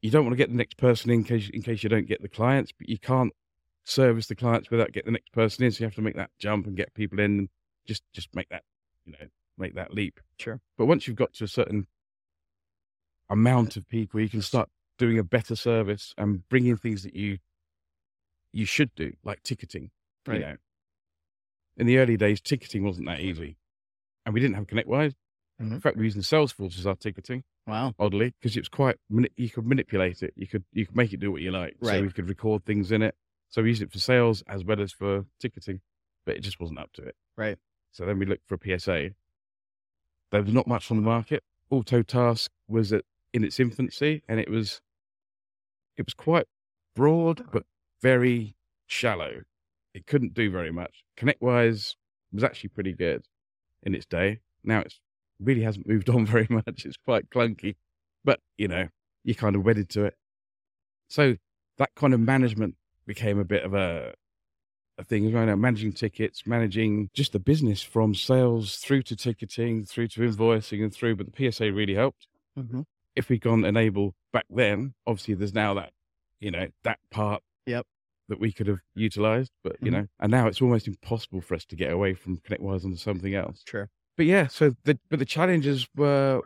you 0.00 0.10
don't 0.10 0.24
want 0.24 0.32
to 0.32 0.38
get 0.38 0.50
the 0.50 0.56
next 0.56 0.76
person 0.76 1.10
in 1.10 1.24
case 1.24 1.50
in 1.52 1.62
case 1.62 1.82
you 1.82 1.88
don't 1.88 2.08
get 2.08 2.22
the 2.22 2.28
clients, 2.28 2.72
but 2.72 2.88
you 2.88 2.98
can't 2.98 3.32
service 3.84 4.26
the 4.26 4.34
clients 4.34 4.70
without 4.70 4.92
getting 4.92 5.12
the 5.12 5.18
next 5.18 5.32
person 5.32 5.64
in. 5.64 5.70
So 5.70 5.80
you 5.80 5.86
have 5.86 5.94
to 5.96 6.02
make 6.02 6.16
that 6.16 6.30
jump 6.38 6.66
and 6.66 6.76
get 6.76 6.94
people 6.94 7.20
in 7.20 7.38
and 7.40 7.48
just 7.86 8.02
just 8.12 8.34
make 8.34 8.48
that 8.48 8.62
you 9.04 9.12
know 9.12 9.26
make 9.58 9.74
that 9.74 9.92
leap. 9.94 10.20
Sure. 10.38 10.60
But 10.76 10.86
once 10.86 11.06
you've 11.06 11.16
got 11.16 11.32
to 11.34 11.44
a 11.44 11.48
certain 11.48 11.86
amount 13.28 13.76
of 13.76 13.88
people, 13.88 14.20
you 14.20 14.28
can 14.28 14.42
start 14.42 14.68
doing 14.98 15.18
a 15.18 15.24
better 15.24 15.56
service 15.56 16.14
and 16.16 16.48
bringing 16.48 16.76
things 16.76 17.02
that 17.02 17.14
you 17.14 17.38
you 18.52 18.64
should 18.64 18.94
do, 18.94 19.12
like 19.22 19.42
ticketing. 19.42 19.90
Right. 20.26 20.40
You 20.40 20.46
know, 20.46 20.56
in 21.76 21.86
the 21.86 21.98
early 21.98 22.16
days, 22.16 22.40
ticketing 22.40 22.84
wasn't 22.84 23.06
that 23.06 23.20
easy, 23.20 23.58
and 24.24 24.32
we 24.34 24.40
didn't 24.40 24.54
have 24.56 24.66
ConnectWise. 24.66 25.14
Mhm. 25.60 25.72
In 25.72 25.80
fact, 25.80 25.96
we 25.96 26.00
were 26.00 26.04
using 26.04 26.22
Salesforce 26.22 26.78
as 26.78 26.86
our 26.86 26.96
ticketing 26.96 27.42
Wow. 27.66 27.94
oddly 27.98 28.30
because 28.38 28.56
it 28.56 28.60
was 28.60 28.68
quite 28.68 28.96
you 29.36 29.48
could 29.50 29.66
manipulate 29.66 30.22
it 30.22 30.32
you 30.36 30.46
could 30.46 30.64
you 30.72 30.86
could 30.86 30.94
make 30.94 31.12
it 31.12 31.18
do 31.18 31.32
what 31.32 31.40
you 31.42 31.50
like 31.50 31.76
Right. 31.80 31.96
so 31.98 32.02
we 32.02 32.12
could 32.12 32.28
record 32.28 32.64
things 32.64 32.92
in 32.92 33.00
it 33.02 33.16
so 33.48 33.62
we 33.62 33.70
used 33.70 33.82
it 33.82 33.90
for 33.90 33.98
sales 33.98 34.42
as 34.46 34.64
well 34.64 34.80
as 34.80 34.92
for 34.92 35.24
ticketing 35.40 35.80
but 36.24 36.36
it 36.36 36.40
just 36.40 36.60
wasn't 36.60 36.78
up 36.78 36.92
to 36.92 37.02
it 37.02 37.16
Right. 37.36 37.58
so 37.90 38.04
then 38.06 38.18
we 38.20 38.26
looked 38.26 38.46
for 38.46 38.54
a 38.54 38.78
psa 38.78 39.14
there 40.30 40.42
was 40.42 40.52
not 40.52 40.66
much 40.66 40.90
on 40.90 40.96
the 40.96 41.02
market 41.02 41.42
autotask 41.72 42.48
was 42.68 42.92
at, 42.92 43.04
in 43.32 43.44
its 43.44 43.58
infancy 43.58 44.22
and 44.28 44.38
it 44.38 44.50
was 44.50 44.80
it 45.96 46.04
was 46.04 46.14
quite 46.14 46.46
broad 46.94 47.44
but 47.52 47.64
very 48.02 48.54
shallow 48.86 49.42
it 49.94 50.06
couldn't 50.06 50.34
do 50.34 50.50
very 50.50 50.70
much 50.70 51.04
connectwise 51.18 51.94
was 52.32 52.44
actually 52.44 52.68
pretty 52.68 52.92
good 52.92 53.24
in 53.82 53.94
its 53.94 54.06
day 54.06 54.40
now 54.62 54.80
it's 54.80 55.00
really 55.40 55.62
hasn't 55.62 55.88
moved 55.88 56.08
on 56.10 56.26
very 56.26 56.46
much. 56.50 56.84
It's 56.84 56.96
quite 56.96 57.30
clunky, 57.30 57.76
but 58.24 58.40
you 58.58 58.68
know, 58.68 58.88
you're 59.24 59.34
kind 59.34 59.56
of 59.56 59.64
wedded 59.64 59.88
to 59.90 60.04
it. 60.04 60.14
So 61.08 61.36
that 61.78 61.90
kind 61.94 62.14
of 62.14 62.20
management 62.20 62.74
became 63.06 63.38
a 63.38 63.44
bit 63.44 63.62
of 63.62 63.74
a 63.74 64.14
a 64.98 65.04
thing 65.04 65.26
as. 65.26 65.46
Now, 65.46 65.56
managing 65.56 65.92
tickets, 65.92 66.46
managing 66.46 67.10
just 67.14 67.32
the 67.32 67.38
business 67.38 67.82
from 67.82 68.14
sales 68.14 68.76
through 68.76 69.02
to 69.04 69.16
ticketing, 69.16 69.84
through 69.84 70.08
to 70.08 70.20
invoicing 70.20 70.82
and 70.82 70.92
through. 70.92 71.16
But 71.16 71.26
the 71.32 71.50
PSA 71.52 71.72
really 71.72 71.94
helped. 71.94 72.26
hmm 72.56 72.82
If 73.14 73.28
we'd 73.28 73.40
gone 73.42 73.64
N-able 73.64 74.14
back 74.32 74.46
then, 74.50 74.94
obviously 75.06 75.34
there's 75.34 75.54
now 75.54 75.74
that, 75.74 75.92
you 76.40 76.50
know, 76.50 76.68
that 76.84 76.98
part 77.10 77.42
Yep. 77.66 77.86
that 78.28 78.40
we 78.40 78.52
could 78.52 78.66
have 78.66 78.80
utilized. 78.94 79.52
But, 79.64 79.76
you 79.82 79.90
Mhm. 79.90 79.94
know, 79.94 80.06
and 80.20 80.30
now 80.30 80.46
it's 80.48 80.62
almost 80.62 80.86
impossible 80.88 81.40
for 81.40 81.54
us 81.54 81.64
to 81.66 81.76
get 81.76 81.92
away 81.92 82.14
from 82.14 82.38
ConnectWise 82.38 82.84
onto 82.84 82.96
something 82.96 83.34
else 83.34 83.62
Sure. 83.66 83.88
but 84.16 84.26
yeah, 84.26 84.46
so 84.48 84.74
the 84.84 84.98
but 85.10 85.18
the 85.18 85.24
challenges 85.24 85.86
were 85.96 86.42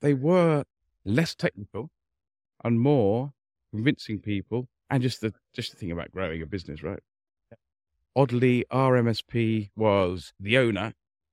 they 0.00 0.14
were 0.14 0.64
less 1.04 1.34
technical 1.34 1.90
and 2.64 2.80
more 2.80 3.32
convincing 3.72 4.20
people 4.20 4.68
and 4.90 5.02
just 5.02 5.20
the 5.22 5.32
just 5.54 5.70
the 5.72 5.76
thing 5.78 5.92
about 5.92 6.10
growing 6.12 6.42
a 6.42 6.46
business, 6.46 6.82
right? 6.82 7.00
Oddly, 8.14 8.64
our 8.70 8.94
MSP 9.00 9.70
was 9.74 10.32
the 10.38 10.58
owner, 10.58 10.92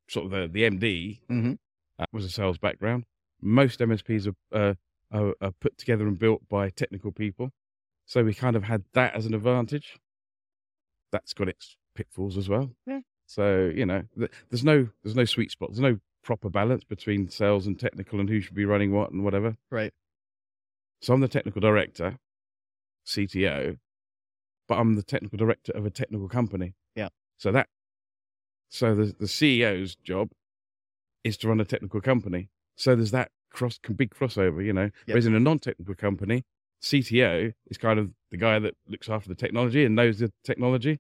sort 0.10 0.26
of 0.26 0.32
the 0.32 0.48
the 0.48 0.70
MD, 0.70 1.20
hmm 1.28 1.54
uh, 1.98 2.06
was 2.14 2.24
a 2.24 2.30
sales 2.30 2.58
background. 2.58 3.04
Most 3.42 3.80
MSPs 3.80 4.28
are, 4.28 4.58
uh, 4.58 4.74
are 5.12 5.34
are 5.42 5.52
put 5.60 5.78
together 5.78 6.08
and 6.08 6.18
built 6.18 6.48
by 6.48 6.70
technical 6.70 7.12
people, 7.12 7.52
so 8.06 8.24
we 8.24 8.34
kind 8.34 8.56
of 8.56 8.64
had 8.64 8.84
that 8.94 9.16
as 9.16 9.26
an 9.26 9.34
advantage. 9.34 9.98
That's 11.12 11.34
got 11.34 11.50
its 11.50 11.76
pitfalls 11.96 12.38
as 12.38 12.48
well. 12.48 12.72
Yeah. 12.86 13.02
So 13.26 13.72
you 13.74 13.86
know, 13.86 14.04
th- 14.18 14.32
there's 14.50 14.64
no 14.64 14.88
there's 15.04 15.16
no 15.16 15.26
sweet 15.26 15.52
spot. 15.52 15.70
There's 15.70 15.80
no 15.82 16.00
proper 16.24 16.50
balance 16.50 16.84
between 16.84 17.30
sales 17.30 17.68
and 17.68 17.80
technical 17.80 18.20
and 18.20 18.30
who 18.30 18.42
should 18.42 18.56
be 18.56 18.66
running 18.66 18.92
what 18.92 19.12
and 19.12 19.24
whatever. 19.24 19.56
Right. 19.72 19.94
So 21.02 21.14
I'm 21.14 21.22
the 21.22 21.28
technical 21.28 21.62
director, 21.62 22.18
CTO, 23.06 23.78
but 24.70 24.78
I'm 24.78 24.96
the 24.96 25.04
technical 25.04 25.38
director 25.38 25.74
of 25.74 25.86
a 25.86 25.90
technical 25.90 26.30
company. 26.30 26.76
Yeah. 26.96 27.10
So 27.38 27.52
that, 27.52 27.68
so 28.70 28.96
the 28.96 29.06
the 29.20 29.26
CEO's 29.26 29.96
job 29.96 30.30
is 31.26 31.36
to 31.38 31.50
run 31.50 31.60
a 31.60 31.66
technical 31.66 32.00
company. 32.00 32.50
So 32.78 32.96
there's 32.96 33.12
that 33.12 33.32
cross 33.52 33.78
big 33.80 34.12
crossover, 34.14 34.64
you 34.64 34.72
know. 34.72 34.92
Whereas 35.06 35.26
in 35.26 35.36
a 35.36 35.40
non-technical 35.40 35.96
company, 35.96 36.44
CTO 36.82 37.54
is 37.68 37.78
kind 37.78 38.00
of 38.00 38.12
the 38.32 38.38
guy 38.38 38.60
that 38.60 38.76
looks 38.88 39.10
after 39.10 39.28
the 39.28 39.36
technology 39.36 39.84
and 39.84 39.96
knows 39.96 40.20
the 40.20 40.32
technology, 40.46 41.00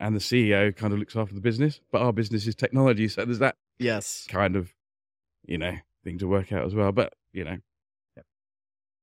and 0.00 0.16
the 0.16 0.20
CEO 0.20 0.74
kind 0.74 0.92
of 0.92 0.98
looks 0.98 1.14
after 1.14 1.34
the 1.34 1.40
business. 1.40 1.80
But 1.92 2.02
our 2.02 2.12
business 2.12 2.46
is 2.46 2.54
technology, 2.56 3.06
so 3.06 3.24
there's 3.24 3.38
that 3.38 3.56
Yes. 3.78 4.26
kind 4.28 4.56
of, 4.56 4.74
you 5.46 5.58
know, 5.58 5.76
thing 6.04 6.18
to 6.18 6.26
work 6.26 6.52
out 6.52 6.64
as 6.66 6.74
well. 6.74 6.90
But 6.90 7.12
you 7.32 7.44
know, 7.44 7.58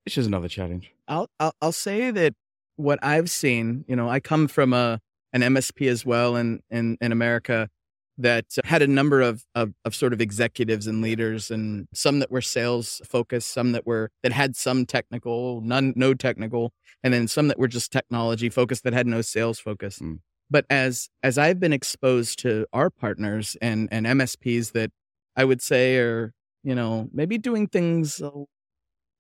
it's 0.05 0.15
just 0.15 0.27
another 0.27 0.47
challenge. 0.47 0.91
I'll, 1.07 1.29
I'll 1.39 1.53
I'll 1.62 1.71
say 1.71 2.12
that 2.12 2.33
what 2.77 3.00
I've 3.03 3.29
seen, 3.29 3.84
you 3.88 3.96
know, 3.96 4.10
I 4.10 4.19
come 4.19 4.48
from 4.48 4.74
a 4.74 5.00
an 5.34 5.41
MSP 5.41 5.89
as 5.89 6.05
well 6.05 6.36
in 6.36 6.62
in, 6.69 6.98
in 7.01 7.12
America 7.12 7.69
that 8.17 8.46
had 8.65 8.81
a 8.81 8.88
number 8.88 9.22
of, 9.22 9.43
of, 9.53 9.74
of 9.86 9.93
sort 9.93 10.12
of 10.12 10.19
executives 10.19 10.88
and 10.88 11.01
leaders 11.01 11.51
and 11.51 11.88
some 11.93 12.19
that 12.19 12.31
were 12.31 12.41
sales 12.41 13.00
focused 13.05 13.51
some 13.51 13.74
that 13.74 13.86
were 13.86 14.10
that 14.24 14.31
had 14.31 14.55
some 14.55 14.86
technical 14.86 15.62
none 15.62 15.93
no 15.96 16.13
technical 16.13 16.74
and 17.03 17.13
then 17.13 17.27
some 17.27 17.48
that 17.48 17.60
were 17.60 17.67
just 17.67 17.91
technology 17.91 18.50
focused 18.50 18.84
that 18.84 18.93
had 18.93 19.05
no 19.07 19.22
sales 19.22 19.60
focus 19.60 20.00
Mm. 20.00 20.19
but 20.50 20.65
as 20.69 21.10
as 21.22 21.38
i've 21.38 21.60
been 21.60 21.74
exposed 21.74 22.39
to 22.39 22.65
our 22.74 22.89
partners 22.89 23.55
and 23.62 23.88
and 23.91 24.05
msps 24.07 24.72
that 24.72 24.91
i 25.36 25.46
would 25.46 25.62
say 25.62 25.98
are 25.98 26.34
you 26.63 26.74
know 26.74 27.10
maybe 27.13 27.38
doing 27.38 27.67
things 27.67 28.19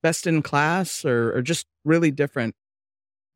best 0.01 0.25
in 0.25 0.41
class 0.41 1.05
or 1.05 1.35
or 1.35 1.41
just 1.41 1.67
really 1.85 2.09
different 2.11 2.55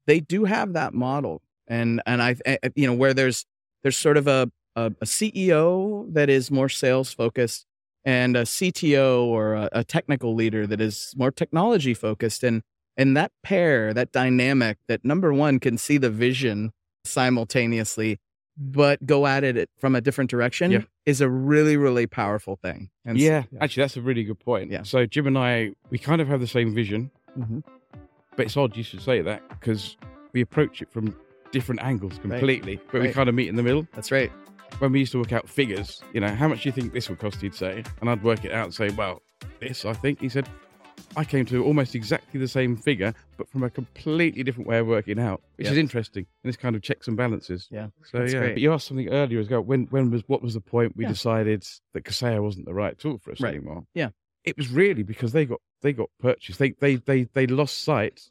they 0.07 0.19
do 0.19 0.45
have 0.45 0.73
that 0.73 0.93
model 0.93 1.41
and 1.67 2.01
and 2.05 2.21
i 2.21 2.35
I- 2.45 2.59
you 2.75 2.87
know 2.87 2.93
where 2.93 3.13
there's 3.13 3.45
there's 3.83 3.97
sort 3.97 4.17
of 4.17 4.27
a 4.27 4.51
a, 4.75 4.85
a 5.01 5.05
CEO 5.05 6.11
that 6.13 6.29
is 6.29 6.49
more 6.49 6.69
sales 6.69 7.13
focused 7.13 7.65
and 8.05 8.37
a 8.37 8.43
CTO 8.43 9.25
or 9.25 9.53
a, 9.53 9.69
a 9.73 9.83
technical 9.83 10.33
leader 10.33 10.65
that 10.65 10.79
is 10.81 11.13
more 11.17 11.29
technology 11.31 11.93
focused 11.93 12.41
and 12.43 12.61
and 12.97 13.15
that 13.17 13.31
pair 13.43 13.93
that 13.93 14.11
dynamic 14.11 14.77
that 14.87 15.03
number 15.03 15.33
one 15.33 15.59
can 15.59 15.77
see 15.77 15.97
the 15.97 16.09
vision 16.09 16.71
simultaneously 17.05 18.19
but 18.57 19.03
go 19.05 19.25
at 19.25 19.43
it 19.43 19.69
from 19.79 19.95
a 19.95 20.01
different 20.01 20.29
direction 20.29 20.71
Yeah. 20.71 20.81
is 21.05 21.21
a 21.21 21.29
really 21.29 21.77
really 21.77 22.05
powerful 22.07 22.55
thing 22.61 22.89
and 23.05 23.17
s- 23.17 23.23
yeah, 23.23 23.43
actually, 23.59 23.83
that's 23.83 23.97
a 23.97 24.01
really 24.01 24.23
good 24.23 24.39
point. 24.39 24.71
Yeah. 24.71 24.83
So 24.83 25.05
Jim 25.05 25.25
and 25.27 25.37
I, 25.37 25.71
we 25.89 25.97
kind 25.97 26.21
of 26.21 26.27
have 26.27 26.39
the 26.39 26.47
same 26.47 26.73
vision, 26.75 27.11
Mhm. 27.37 27.63
But 28.35 28.45
it's 28.45 28.57
odd 28.57 28.75
you 28.75 28.83
should 28.83 29.01
say 29.01 29.21
that 29.21 29.47
because 29.49 29.97
we 30.33 30.41
approach 30.41 30.81
it 30.81 30.91
from 30.91 31.15
different 31.51 31.81
angles 31.83 32.17
completely, 32.19 32.79
but 32.91 33.01
we 33.01 33.11
kind 33.11 33.27
of 33.29 33.35
meet 33.35 33.49
in 33.49 33.55
the 33.55 33.63
middle. 33.63 33.85
that's 33.93 34.11
right 34.11 34.31
When 34.79 34.91
we 34.93 34.99
used 34.99 35.11
to 35.11 35.19
work 35.19 35.33
out 35.33 35.49
figures, 35.49 36.01
you 36.13 36.21
know, 36.21 36.29
how 36.29 36.47
much 36.47 36.63
do 36.63 36.69
you 36.69 36.73
think 36.73 36.93
this 36.93 37.09
would 37.09 37.19
cost? 37.19 37.41
He'd 37.41 37.53
say, 37.53 37.83
and 37.99 38.09
I'd 38.09 38.23
work 38.23 38.45
it 38.45 38.53
out 38.53 38.65
and 38.65 38.73
say, 38.73 38.89
well, 38.91 39.21
this, 39.59 39.83
I 39.85 39.91
think. 39.93 40.21
He 40.21 40.29
said, 40.29 40.47
I 41.17 41.25
came 41.25 41.45
to 41.47 41.61
almost 41.65 41.93
exactly 41.93 42.39
the 42.39 42.47
same 42.47 42.77
figure, 42.77 43.13
but 43.35 43.49
from 43.49 43.63
a 43.63 43.69
completely 43.69 44.43
different 44.43 44.69
way 44.69 44.77
of 44.79 44.87
working 44.87 45.19
out, 45.19 45.41
which 45.57 45.67
is 45.67 45.77
interesting. 45.77 46.25
And 46.43 46.49
it's 46.53 46.55
kind 46.61 46.73
of 46.73 46.81
checks 46.81 47.09
and 47.09 47.17
balances. 47.17 47.67
yeah 47.69 47.87
So 48.05 48.23
yeah, 48.23 48.39
great. 48.39 48.53
but 48.53 48.61
you 48.61 48.71
asked 48.71 48.87
something 48.87 49.09
earlier 49.09 49.39
as 49.41 49.49
well. 49.49 49.61
When 49.61 49.87
when 49.89 50.09
was 50.09 50.23
what 50.27 50.41
was 50.41 50.53
the 50.53 50.61
point 50.61 50.95
we 50.95 51.03
Yeah. 51.03 51.09
decided 51.09 51.65
that 51.93 52.05
Kaseya 52.05 52.41
wasn't 52.41 52.65
the 52.65 52.73
right 52.73 52.97
tool 52.97 53.17
for 53.17 53.31
us 53.33 53.41
Right. 53.41 53.55
anymore? 53.55 53.83
Yeah. 53.93 54.09
it 54.45 54.55
was 54.57 54.69
really 54.71 55.03
because 55.03 55.33
they 55.33 55.45
got 55.45 55.59
they 55.81 55.93
got 55.93 56.09
purchased. 56.19 56.59
They 56.59 56.71
they 56.71 56.95
they 56.95 57.23
they 57.23 57.47
lost 57.47 57.81
sight 57.81 58.29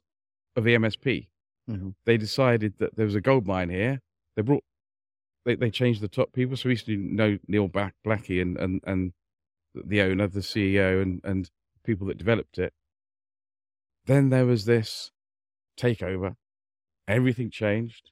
of 0.56 0.64
the 0.64 0.74
MSP. 0.74 1.28
Mhm. 1.68 1.94
They 2.04 2.16
decided 2.16 2.74
that 2.78 2.96
there 2.96 3.06
was 3.06 3.14
a 3.14 3.20
gold 3.20 3.46
mine 3.46 3.70
here. 3.70 4.00
They 4.36 4.42
brought 4.42 4.64
they 5.44 5.54
they 5.54 5.70
changed 5.70 6.00
the 6.00 6.08
top 6.08 6.32
people. 6.32 6.56
So 6.56 6.68
we 6.68 6.72
used 6.72 6.86
to 6.86 6.96
know 6.96 7.38
Neil 7.46 7.68
Black, 7.68 7.94
Blackie 8.04 8.40
and 8.40 8.56
and 8.56 8.80
and 8.84 9.12
the 9.74 10.00
owner, 10.02 10.26
the 10.26 10.40
CEO, 10.40 11.00
and 11.02 11.20
and 11.24 11.50
people 11.84 12.06
that 12.08 12.18
developed 12.18 12.58
it. 12.58 12.72
Then 14.06 14.30
there 14.30 14.46
was 14.46 14.64
this 14.64 15.10
takeover. 15.78 16.36
Everything 17.06 17.50
changed. 17.50 18.10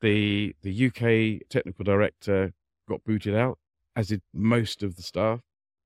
The 0.00 0.54
the 0.62 0.86
UK 0.86 1.48
technical 1.48 1.84
director 1.84 2.52
got 2.88 3.04
booted 3.04 3.34
out, 3.34 3.58
as 3.94 4.08
did 4.08 4.22
most 4.32 4.82
of 4.82 4.96
the 4.96 5.02
staff. 5.02 5.40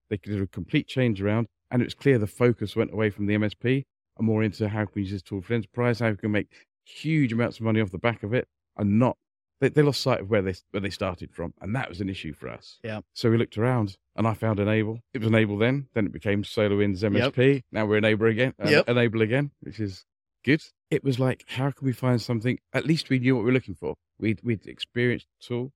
They 0.08 0.16
did 0.16 0.40
a 0.42 0.46
complete 0.46 0.88
change 0.88 1.22
around, 1.22 1.48
and 1.70 1.82
it 1.82 1.86
was 1.86 1.94
clear 1.94 2.18
the 2.18 2.26
focus 2.26 2.74
went 2.76 2.92
away 2.92 3.10
from 3.10 3.26
the 3.26 3.34
MSP 3.36 3.84
and 4.18 4.26
more 4.26 4.42
into 4.42 4.68
how 4.68 4.80
can 4.84 4.92
we 4.96 5.02
use 5.02 5.12
this 5.12 5.22
tool 5.22 5.40
for 5.42 5.54
enterprise, 5.54 6.00
how 6.00 6.10
we 6.10 6.16
can 6.16 6.30
make 6.32 6.48
huge 6.84 7.32
amounts 7.32 7.58
of 7.58 7.64
money 7.64 7.80
off 7.80 7.90
the 7.90 7.98
back 7.98 8.22
of 8.22 8.34
it, 8.34 8.48
and 8.76 8.98
not 8.98 9.16
they, 9.60 9.68
they 9.68 9.82
lost 9.82 10.00
sight 10.00 10.20
of 10.20 10.30
where 10.30 10.42
they 10.42 10.54
where 10.70 10.80
they 10.80 10.90
started 10.90 11.30
from, 11.32 11.52
and 11.60 11.74
that 11.76 11.88
was 11.88 12.00
an 12.00 12.08
issue 12.08 12.32
for 12.32 12.48
us. 12.48 12.78
Yeah. 12.82 13.00
So 13.14 13.30
we 13.30 13.36
looked 13.36 13.58
around, 13.58 13.96
and 14.16 14.26
I 14.26 14.34
found 14.34 14.58
N-able. 14.58 15.00
It 15.14 15.18
was 15.18 15.28
N-able 15.28 15.58
then, 15.58 15.88
then 15.94 16.06
it 16.06 16.12
became 16.12 16.42
SolarWinds 16.42 17.02
MSP. 17.02 17.62
Now 17.70 17.84
we're 17.86 17.98
N-able 17.98 18.26
again. 18.26 18.54
uh, 18.64 18.68
Yep. 18.68 18.88
N-able 18.88 19.20
again, 19.22 19.50
which 19.60 19.78
is 19.78 20.04
good. 20.44 20.62
It 20.90 21.04
was 21.04 21.18
like, 21.20 21.44
how 21.46 21.70
can 21.70 21.86
we 21.86 21.92
find 21.92 22.20
something? 22.20 22.58
At 22.72 22.86
least 22.86 23.10
we 23.10 23.18
knew 23.18 23.36
what 23.36 23.42
we 23.42 23.46
were 23.46 23.52
looking 23.52 23.74
for. 23.74 23.94
We'd 24.18 24.40
we'd 24.42 24.66
experienced 24.66 25.26
the 25.40 25.46
tool. 25.46 25.72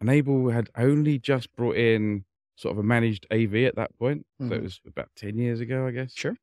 N-able 0.00 0.50
had 0.50 0.68
only 0.76 1.18
just 1.18 1.54
brought 1.56 1.76
in 1.76 2.24
sort 2.58 2.72
of 2.72 2.78
a 2.78 2.82
managed 2.82 3.24
AV 3.32 3.54
at 3.66 3.76
that 3.76 3.96
point. 3.98 4.26
So 4.40 4.46
it 4.46 4.50
Mhm. 4.60 4.62
was 4.64 4.80
about 4.84 5.10
ten 5.14 5.38
years 5.38 5.60
ago, 5.60 5.86
I 5.86 5.92
guess. 5.92 6.12
Sure. 6.12 6.36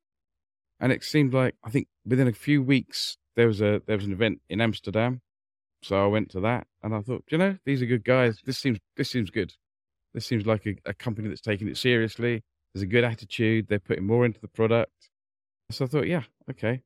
And 0.80 0.92
it 0.92 1.04
seemed 1.04 1.34
like 1.34 1.56
I 1.64 1.70
think 1.70 1.88
within 2.06 2.28
a 2.28 2.34
few 2.34 2.64
weeks 2.64 3.18
there 3.36 3.48
was 3.48 3.60
a 3.62 3.82
there 3.86 3.98
was 3.98 4.06
an 4.06 4.14
event 4.14 4.42
in 4.50 4.62
Amsterdam. 4.62 5.22
So 5.84 6.04
I 6.04 6.08
went 6.08 6.30
to 6.32 6.40
that 6.40 6.68
and 6.82 6.96
I 6.96 7.02
thought, 7.02 7.24
you 7.30 7.38
know, 7.38 7.58
these 7.66 7.82
are 7.82 7.86
good 7.86 8.04
guys. 8.06 8.40
This 8.46 8.58
seems 8.58 8.80
this 8.96 9.10
seems 9.10 9.30
good. 9.30 9.54
This 10.14 10.26
seems 10.26 10.46
like 10.46 10.66
a, 10.66 10.76
a 10.86 10.94
company 10.94 11.28
that's 11.28 11.42
taking 11.42 11.68
it 11.68 11.78
seriously. 11.78 12.44
There's 12.74 12.84
a 12.84 12.88
good 12.88 13.04
attitude. 13.04 13.68
They're 13.68 13.80
putting 13.80 14.06
more 14.08 14.26
into 14.26 14.40
the 14.40 14.48
product. 14.48 15.10
So 15.72 15.84
I 15.86 15.88
thought, 15.90 16.08
yeah, 16.08 16.24
okay, 16.50 16.82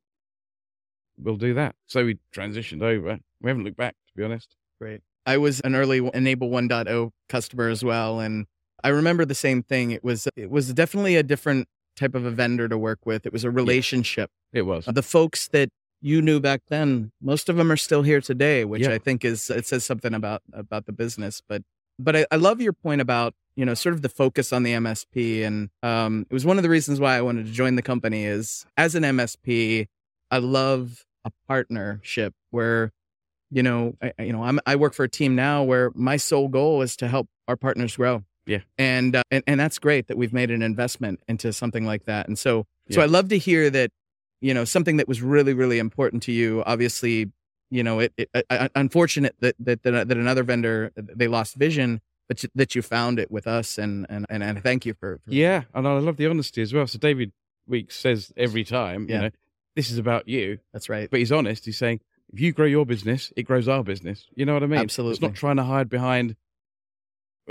we'll 1.18 1.36
do 1.38 1.54
that. 1.54 1.76
So 1.86 2.06
we 2.06 2.18
transitioned 2.34 2.82
over. 2.82 3.20
We 3.42 3.50
haven't 3.50 3.64
looked 3.64 3.78
back, 3.78 3.96
to 4.08 4.14
be 4.16 4.24
honest. 4.24 4.56
Great. 4.82 5.02
I 5.26 5.38
was 5.38 5.60
an 5.62 5.76
early 5.76 6.00
N-able 6.14 6.50
1.0 6.50 7.12
customer 7.28 7.70
as 7.70 7.84
well, 7.84 8.20
and 8.20 8.48
I 8.84 8.90
remember 8.90 9.26
the 9.26 9.36
same 9.36 9.64
thing. 9.64 9.92
It 9.92 10.04
was 10.04 10.28
it 10.36 10.50
was 10.50 10.74
definitely 10.74 11.16
a 11.16 11.24
different 11.24 11.68
type 11.96 12.16
of 12.16 12.26
a 12.26 12.32
vendor 12.32 12.68
to 12.70 12.78
work 12.78 13.00
with. 13.06 13.26
It 13.26 13.34
was 13.34 13.44
a 13.44 13.52
relationship. 13.52 14.30
It 14.54 14.64
was. 14.64 14.86
The 14.86 15.04
folks 15.04 15.48
that 15.50 15.70
you 16.02 16.22
knew 16.22 16.40
back 16.40 16.62
then, 16.70 17.12
most 17.22 17.50
of 17.50 17.58
them 17.58 17.72
are 17.72 17.78
still 17.78 18.04
here 18.04 18.22
today, 18.22 18.64
which 18.64 18.84
Yeah. 18.84 18.92
I 18.94 18.98
think 19.00 19.26
is 19.26 19.50
it 19.50 19.66
says 19.68 19.84
something 19.86 20.14
about 20.14 20.42
about 20.54 20.86
the 20.86 20.94
business. 20.94 21.42
But 21.48 21.64
but 21.98 22.16
I, 22.16 22.26
I 22.32 22.38
love 22.38 22.62
your 22.62 22.74
point 22.74 23.02
about 23.02 23.34
you 23.56 23.66
know 23.66 23.74
sort 23.74 23.94
of 23.96 24.02
the 24.02 24.10
focus 24.10 24.54
on 24.54 24.64
the 24.64 24.72
MSP, 24.74 25.44
and 25.46 25.70
um, 25.84 26.26
it 26.30 26.34
was 26.34 26.46
one 26.46 26.58
of 26.58 26.64
the 26.64 26.70
reasons 26.70 27.00
why 27.00 27.18
I 27.18 27.22
wanted 27.22 27.46
to 27.48 27.52
join 27.52 27.76
the 27.76 27.82
company. 27.82 28.24
Is 28.26 28.66
as 28.78 28.96
an 28.96 29.04
MSP, 29.04 29.88
I 30.32 30.38
love 30.38 31.04
a 31.26 31.32
partnership 31.48 32.34
where 32.52 32.92
you 33.52 33.62
know 33.64 33.96
I- 34.02 34.14
you 34.24 34.32
know 34.32 34.44
I'm, 34.44 34.60
I 34.66 34.78
work 34.78 34.94
for 34.94 35.04
a 35.04 35.10
team 35.10 35.36
now 35.36 35.64
where 35.64 35.92
my 35.96 36.16
sole 36.16 36.48
goal 36.48 36.82
is 36.82 36.96
to 36.98 37.08
help 37.10 37.28
our 37.50 37.58
partners 37.58 37.98
grow. 37.98 38.24
Yeah. 38.50 38.60
and 38.78 39.16
uh, 39.16 39.24
and 39.32 39.44
and 39.48 39.60
that's 39.60 39.80
great 39.80 40.08
that 40.08 40.18
we've 40.18 40.34
made 40.34 40.52
an 40.52 40.62
investment 40.62 41.22
into 41.28 41.54
something 41.54 41.86
like 41.86 42.06
that. 42.06 42.28
And 42.28 42.38
so 42.38 42.66
so 42.90 43.02
I 43.02 43.06
love 43.06 43.30
to 43.30 43.38
hear 43.38 43.70
that 43.70 43.92
you 44.42 44.54
know 44.54 44.66
something 44.66 44.98
that 44.98 45.08
was 45.08 45.22
really 45.22 45.54
really 45.54 45.80
important 45.80 46.24
to 46.24 46.32
you. 46.32 46.64
Obviously, 46.66 47.32
you 47.70 47.84
know 47.84 48.00
it. 48.00 48.14
it 48.18 48.30
uh, 48.50 48.68
unfortunate 48.76 49.36
that 49.40 49.56
that 49.60 49.84
that, 49.84 50.08
that 50.08 50.18
another 50.18 50.44
vendor 50.44 50.92
they 50.96 51.28
lost 51.28 51.56
vision. 51.56 52.02
But 52.28 52.44
you, 52.44 52.50
that 52.54 52.76
you 52.76 52.84
found 52.84 53.18
it 53.18 53.32
with 53.32 53.48
us, 53.48 53.80
and 53.80 54.06
and 54.08 54.28
and, 54.30 54.44
and 54.44 54.62
thank 54.62 54.86
you 54.86 54.94
for, 54.94 55.20
for 55.26 55.32
Yeah, 55.32 55.64
and 55.74 55.88
I 55.88 55.98
love 55.98 56.18
the 56.18 56.28
honesty 56.28 56.62
as 56.62 56.72
well. 56.72 56.86
So 56.86 57.00
David 57.00 57.32
Weeks 57.66 57.96
says 57.96 58.32
every 58.38 58.64
time, 58.64 59.08
Yeah. 59.10 59.16
you 59.16 59.22
know, 59.24 59.30
this 59.76 59.90
is 59.90 59.98
about 59.98 60.28
you. 60.28 60.60
That's 60.72 60.90
right. 60.90 61.10
But 61.10 61.20
he's 61.22 61.32
honest. 61.32 61.66
He's 61.66 61.80
saying, 61.80 62.02
if 62.32 62.40
you 62.40 62.52
grow 62.52 62.68
your 62.68 62.86
business, 62.86 63.34
it 63.36 63.44
grows 63.44 63.68
our 63.68 63.84
business. 63.84 64.28
You 64.36 64.46
know 64.46 64.54
what 64.54 64.62
I 64.62 64.68
mean? 64.68 64.80
Absolutely. 64.80 65.14
It's 65.14 65.22
not 65.24 65.34
trying 65.34 65.56
to 65.56 65.64
hide 65.64 65.90
behind, 65.90 66.36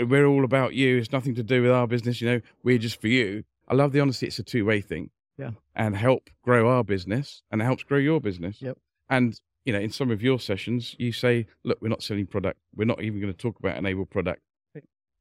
we're 0.06 0.26
all 0.26 0.44
about 0.44 0.74
you. 0.74 0.98
It's 0.98 1.12
nothing 1.12 1.34
to 1.36 1.42
do 1.42 1.62
with 1.62 1.70
our 1.70 1.86
business. 1.86 2.20
You 2.20 2.28
know, 2.30 2.40
we're 2.62 2.78
just 2.78 3.00
for 3.00 3.08
you. 3.08 3.44
I 3.66 3.74
love 3.74 3.92
the 3.92 4.00
honesty. 4.00 4.26
It's 4.26 4.38
a 4.38 4.42
two 4.42 4.64
way 4.64 4.80
thing. 4.80 5.10
Yeah. 5.36 5.50
And 5.74 5.96
help 5.96 6.30
grow 6.42 6.68
our 6.68 6.82
business 6.84 7.42
and 7.50 7.60
it 7.60 7.64
helps 7.64 7.84
grow 7.84 7.98
your 7.98 8.20
business. 8.20 8.60
Yep. 8.60 8.78
And, 9.08 9.38
you 9.64 9.72
know, 9.72 9.78
in 9.78 9.90
some 9.90 10.10
of 10.10 10.22
your 10.22 10.40
sessions, 10.40 10.96
you 10.98 11.12
say, 11.12 11.46
look, 11.64 11.78
we're 11.80 11.88
not 11.88 12.02
selling 12.02 12.26
product. 12.26 12.58
We're 12.74 12.86
not 12.86 13.02
even 13.02 13.20
going 13.20 13.32
to 13.32 13.38
talk 13.38 13.58
about 13.58 13.76
N-able 13.76 14.06
product. 14.06 14.40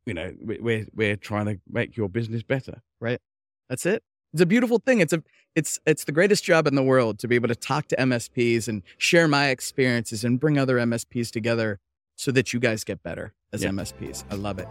You 0.06 0.14
know, 0.14 0.34
we- 0.42 0.60
we're, 0.60 0.88
we're 0.96 1.18
trying 1.18 1.46
to 1.48 1.60
make 1.70 1.98
your 1.98 2.08
business 2.10 2.42
better. 2.42 2.82
Right. 3.00 3.20
That's 3.70 3.86
it. 3.86 4.04
It's 4.34 4.42
a 4.42 4.46
beautiful 4.46 4.80
thing. 4.80 5.02
It's 5.02 5.14
a 5.14 5.24
it's 5.56 5.80
it's 5.86 6.04
the 6.04 6.12
greatest 6.12 6.44
job 6.44 6.68
in 6.68 6.76
the 6.76 6.84
world 6.84 7.18
to 7.20 7.28
be 7.28 7.36
able 7.36 7.48
to 7.48 7.56
talk 7.56 7.88
to 7.88 7.96
MSPs 7.96 8.68
and 8.68 8.84
share 8.98 9.28
my 9.28 9.48
experiences 9.48 10.24
and 10.24 10.40
bring 10.40 10.58
other 10.58 10.78
MSPs 10.78 11.32
together 11.32 11.80
so 12.16 12.32
that 12.34 12.54
you 12.54 12.60
guys 12.60 12.84
get 12.84 13.02
better 13.02 13.34
as 13.54 13.64
Yeah. 13.64 13.70
MSPs. 13.70 14.24
I 14.30 14.36
love 14.36 14.60
it. 14.60 14.68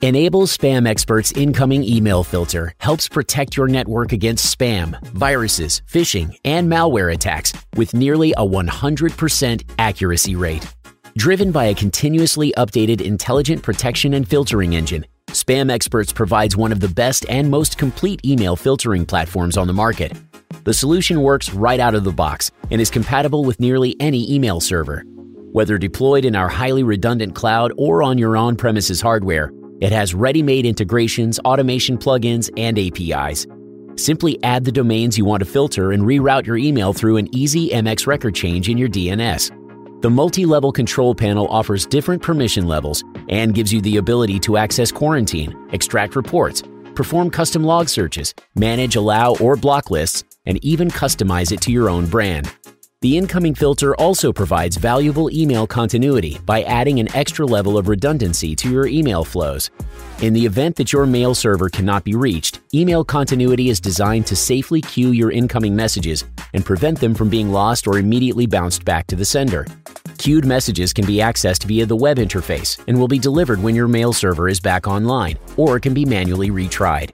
N-able 0.00 0.42
Spam 0.46 0.86
Expert's 0.86 1.32
incoming 1.32 1.82
email 1.82 2.22
filter 2.22 2.72
helps 2.78 3.08
protect 3.08 3.56
your 3.56 3.66
network 3.66 4.12
against 4.12 4.56
spam, 4.56 5.00
viruses, 5.06 5.82
phishing, 5.90 6.36
and 6.44 6.70
malware 6.70 7.12
attacks 7.12 7.52
with 7.74 7.94
nearly 7.94 8.32
a 8.32 8.36
100% 8.46 9.62
accuracy 9.80 10.36
rate. 10.36 10.64
Driven 11.16 11.50
by 11.50 11.64
a 11.66 11.74
continuously 11.74 12.52
updated 12.56 13.00
intelligent 13.00 13.60
protection 13.64 14.14
and 14.14 14.28
filtering 14.28 14.76
engine, 14.76 15.04
SpamExperts 15.38 16.12
provides 16.12 16.56
one 16.56 16.72
of 16.72 16.80
the 16.80 16.88
best 16.88 17.24
and 17.28 17.48
most 17.48 17.78
complete 17.78 18.20
email 18.26 18.56
filtering 18.56 19.06
platforms 19.06 19.56
on 19.56 19.68
the 19.68 19.72
market. 19.72 20.12
The 20.64 20.74
solution 20.74 21.22
works 21.22 21.54
right 21.54 21.78
out 21.78 21.94
of 21.94 22.02
the 22.02 22.10
box 22.10 22.50
and 22.72 22.80
is 22.80 22.90
compatible 22.90 23.44
with 23.44 23.60
nearly 23.60 23.94
any 24.00 24.34
email 24.34 24.58
server. 24.58 25.04
Whether 25.52 25.78
deployed 25.78 26.24
in 26.24 26.34
our 26.34 26.48
highly 26.48 26.82
redundant 26.82 27.36
cloud 27.36 27.72
or 27.78 28.02
on 28.02 28.18
your 28.18 28.36
on 28.36 28.56
premises 28.56 29.00
hardware, 29.00 29.52
it 29.80 29.92
has 29.92 30.12
ready 30.12 30.42
made 30.42 30.66
integrations, 30.66 31.38
automation 31.40 31.98
plugins, 31.98 32.50
and 32.56 32.76
APIs. 32.76 33.46
Simply 33.94 34.42
add 34.42 34.64
the 34.64 34.72
domains 34.72 35.16
you 35.16 35.24
want 35.24 35.40
to 35.40 35.46
filter 35.46 35.92
and 35.92 36.02
reroute 36.02 36.46
your 36.46 36.56
email 36.56 36.92
through 36.92 37.16
an 37.16 37.32
easy 37.32 37.68
MX 37.68 38.08
record 38.08 38.34
change 38.34 38.68
in 38.68 38.76
your 38.76 38.88
DNS. 38.88 39.52
The 40.00 40.10
multi 40.10 40.46
level 40.46 40.70
control 40.70 41.12
panel 41.12 41.48
offers 41.48 41.84
different 41.84 42.22
permission 42.22 42.68
levels 42.68 43.02
and 43.28 43.52
gives 43.52 43.72
you 43.72 43.80
the 43.80 43.96
ability 43.96 44.38
to 44.40 44.56
access 44.56 44.92
quarantine, 44.92 45.56
extract 45.72 46.14
reports, 46.14 46.62
perform 46.94 47.30
custom 47.30 47.64
log 47.64 47.88
searches, 47.88 48.32
manage 48.54 48.94
allow 48.94 49.34
or 49.36 49.56
block 49.56 49.90
lists, 49.90 50.22
and 50.46 50.64
even 50.64 50.88
customize 50.88 51.50
it 51.50 51.60
to 51.62 51.72
your 51.72 51.90
own 51.90 52.06
brand. 52.06 52.54
The 53.00 53.16
incoming 53.16 53.54
filter 53.54 53.94
also 53.94 54.32
provides 54.32 54.76
valuable 54.76 55.30
email 55.30 55.68
continuity 55.68 56.36
by 56.44 56.64
adding 56.64 56.98
an 56.98 57.14
extra 57.14 57.46
level 57.46 57.78
of 57.78 57.86
redundancy 57.86 58.56
to 58.56 58.68
your 58.68 58.88
email 58.88 59.22
flows. 59.24 59.70
In 60.20 60.32
the 60.32 60.44
event 60.44 60.74
that 60.74 60.92
your 60.92 61.06
mail 61.06 61.32
server 61.36 61.68
cannot 61.68 62.02
be 62.02 62.16
reached, 62.16 62.58
email 62.74 63.04
continuity 63.04 63.68
is 63.68 63.80
designed 63.80 64.26
to 64.26 64.34
safely 64.34 64.80
queue 64.80 65.12
your 65.12 65.30
incoming 65.30 65.76
messages 65.76 66.24
and 66.54 66.64
prevent 66.64 66.98
them 66.98 67.14
from 67.14 67.28
being 67.28 67.52
lost 67.52 67.86
or 67.86 68.00
immediately 68.00 68.46
bounced 68.46 68.84
back 68.84 69.06
to 69.06 69.14
the 69.14 69.24
sender. 69.24 69.64
Queued 70.18 70.44
messages 70.44 70.92
can 70.92 71.06
be 71.06 71.18
accessed 71.18 71.62
via 71.66 71.86
the 71.86 71.94
web 71.94 72.16
interface 72.16 72.82
and 72.88 72.98
will 72.98 73.06
be 73.06 73.20
delivered 73.20 73.62
when 73.62 73.76
your 73.76 73.86
mail 73.86 74.12
server 74.12 74.48
is 74.48 74.58
back 74.58 74.88
online 74.88 75.38
or 75.56 75.78
can 75.78 75.94
be 75.94 76.04
manually 76.04 76.50
retried. 76.50 77.12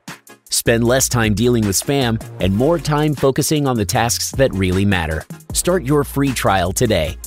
Spend 0.54 0.84
less 0.84 1.08
time 1.08 1.34
dealing 1.34 1.66
with 1.66 1.74
spam 1.74 2.22
and 2.40 2.54
more 2.54 2.78
time 2.78 3.14
focusing 3.14 3.66
on 3.66 3.76
the 3.76 3.84
tasks 3.84 4.30
that 4.30 4.54
really 4.54 4.84
matter. 4.84 5.24
Start 5.52 5.84
your 5.84 6.04
free 6.04 6.32
trial 6.32 6.72
today. 6.72 7.18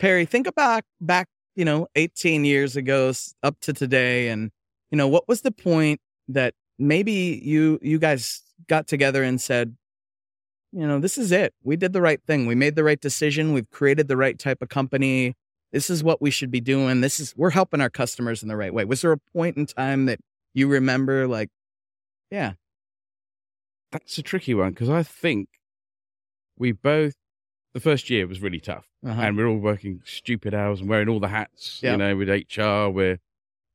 Perry, 0.00 0.26
think 0.26 0.48
about 0.48 0.82
back, 1.00 1.28
you 1.54 1.64
know, 1.64 1.86
18 1.94 2.44
years 2.44 2.74
ago 2.74 3.12
up 3.44 3.58
to 3.60 3.72
today 3.72 4.30
and 4.30 4.50
you 4.90 4.98
know, 4.98 5.06
what 5.06 5.28
was 5.28 5.42
the 5.42 5.52
point 5.52 6.00
that 6.26 6.54
maybe 6.76 7.40
you 7.44 7.78
you 7.82 8.00
guys 8.00 8.42
got 8.66 8.88
together 8.88 9.22
and 9.22 9.40
said, 9.40 9.76
you 10.72 10.86
know, 10.86 10.98
this 11.00 11.16
is 11.18 11.32
it. 11.32 11.54
We 11.62 11.76
did 11.76 11.92
the 11.92 12.02
right 12.02 12.20
thing. 12.26 12.46
We 12.46 12.54
made 12.54 12.76
the 12.76 12.84
right 12.84 13.00
decision. 13.00 13.52
We've 13.52 13.70
created 13.70 14.08
the 14.08 14.16
right 14.16 14.38
type 14.38 14.60
of 14.62 14.68
company. 14.68 15.34
This 15.72 15.90
is 15.90 16.02
what 16.04 16.20
we 16.22 16.30
should 16.30 16.50
be 16.50 16.60
doing. 16.60 17.00
This 17.00 17.20
is 17.20 17.34
we're 17.36 17.50
helping 17.50 17.80
our 17.80 17.90
customers 17.90 18.42
in 18.42 18.48
the 18.48 18.56
right 18.56 18.72
way. 18.72 18.84
Was 18.84 19.02
there 19.02 19.12
a 19.12 19.18
point 19.18 19.56
in 19.56 19.66
time 19.66 20.06
that 20.06 20.18
you 20.54 20.66
remember 20.68 21.26
like 21.26 21.48
yeah. 22.30 22.52
That's 23.92 24.18
a 24.18 24.22
tricky 24.22 24.54
one 24.54 24.70
because 24.70 24.90
I 24.90 25.02
think 25.02 25.48
we 26.58 26.72
both 26.72 27.14
the 27.74 27.80
first 27.80 28.10
year 28.10 28.26
was 28.26 28.40
really 28.40 28.60
tough. 28.60 28.86
Uh-huh. 29.06 29.20
And 29.20 29.36
we're 29.36 29.46
all 29.46 29.58
working 29.58 30.02
stupid 30.04 30.52
hours 30.54 30.80
and 30.80 30.88
wearing 30.88 31.08
all 31.08 31.20
the 31.20 31.28
hats, 31.28 31.80
Yeah. 31.82 31.92
you 31.92 31.96
know, 31.98 32.16
with 32.16 32.28
HR, 32.28 32.88
we're 32.90 33.18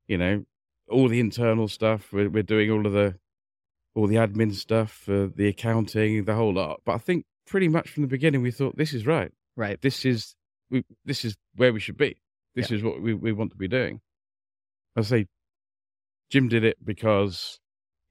you 0.07 0.17
know, 0.17 0.45
all 0.89 1.07
the 1.07 1.19
internal 1.19 1.67
stuff. 1.67 2.11
We're 2.11 2.29
we're 2.29 2.43
doing 2.43 2.69
all 2.69 2.85
of 2.85 2.93
the 2.93 3.15
all 3.95 4.07
the 4.07 4.15
admin 4.15 4.53
stuff, 4.53 5.07
uh, 5.07 5.27
the 5.35 5.47
accounting, 5.47 6.25
the 6.25 6.35
whole 6.35 6.53
lot. 6.53 6.81
But 6.85 6.93
I 6.93 6.97
think 6.97 7.25
pretty 7.45 7.67
much 7.67 7.89
from 7.89 8.01
the 8.01 8.07
beginning 8.07 8.41
we 8.41 8.51
thought 8.51 8.77
this 8.77 8.93
is 8.93 9.05
right. 9.05 9.31
Right. 9.55 9.79
This 9.81 10.05
is 10.05 10.35
we 10.69 10.83
this 11.05 11.23
is 11.23 11.35
where 11.55 11.73
we 11.73 11.79
should 11.79 11.97
be. 11.97 12.17
This 12.55 12.71
is 12.71 12.83
what 12.83 13.01
we, 13.01 13.13
we 13.13 13.31
want 13.31 13.51
to 13.51 13.57
be 13.57 13.67
doing. 13.67 14.01
I 14.95 15.01
say 15.01 15.25
Jim 16.29 16.47
did 16.47 16.63
it 16.63 16.77
because 16.83 17.59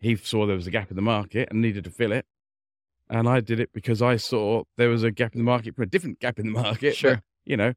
he 0.00 0.16
saw 0.16 0.46
there 0.46 0.56
was 0.56 0.66
a 0.66 0.70
gap 0.70 0.90
in 0.90 0.96
the 0.96 1.02
market 1.02 1.48
and 1.50 1.60
needed 1.60 1.84
to 1.84 1.90
fill 1.90 2.12
it. 2.12 2.26
And 3.08 3.28
I 3.28 3.40
did 3.40 3.60
it 3.60 3.70
because 3.72 4.02
I 4.02 4.16
saw 4.16 4.64
there 4.76 4.88
was 4.88 5.02
a 5.02 5.10
gap 5.10 5.34
in 5.34 5.38
the 5.38 5.44
market 5.44 5.76
for 5.76 5.82
a 5.82 5.88
different 5.88 6.18
gap 6.18 6.38
in 6.38 6.46
the 6.46 6.52
market. 6.52 6.96
Sure. 6.96 7.16
But, 7.16 7.24
you 7.44 7.56
know, 7.56 7.74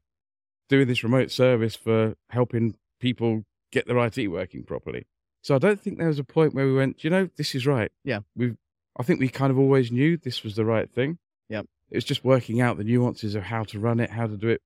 doing 0.68 0.88
this 0.88 1.04
remote 1.04 1.30
service 1.30 1.76
for 1.76 2.14
helping 2.30 2.74
people 3.00 3.44
get 3.70 3.86
their 3.86 3.98
IT 3.98 4.28
working 4.28 4.64
properly. 4.64 5.06
So 5.46 5.54
I 5.54 5.58
don't 5.58 5.80
think 5.80 5.98
there 5.98 6.08
was 6.08 6.18
a 6.18 6.24
point 6.24 6.54
where 6.54 6.66
we 6.66 6.74
went, 6.74 7.04
you 7.04 7.08
know, 7.08 7.30
this 7.36 7.54
is 7.54 7.68
right. 7.68 7.92
Yeah. 8.02 8.18
We've 8.34 8.56
I 8.98 9.04
think 9.04 9.20
we 9.20 9.28
kind 9.28 9.52
of 9.52 9.58
always 9.60 9.92
knew 9.92 10.16
this 10.16 10.42
was 10.42 10.56
the 10.56 10.64
right 10.64 10.90
thing. 10.90 11.18
Yeah. 11.48 11.62
It 11.88 11.96
was 11.96 12.04
just 12.04 12.24
working 12.24 12.60
out 12.60 12.78
the 12.78 12.82
nuances 12.82 13.36
of 13.36 13.44
how 13.44 13.62
to 13.62 13.78
run 13.78 14.00
it, 14.00 14.10
how 14.10 14.26
to 14.26 14.36
do 14.36 14.48
it 14.48 14.60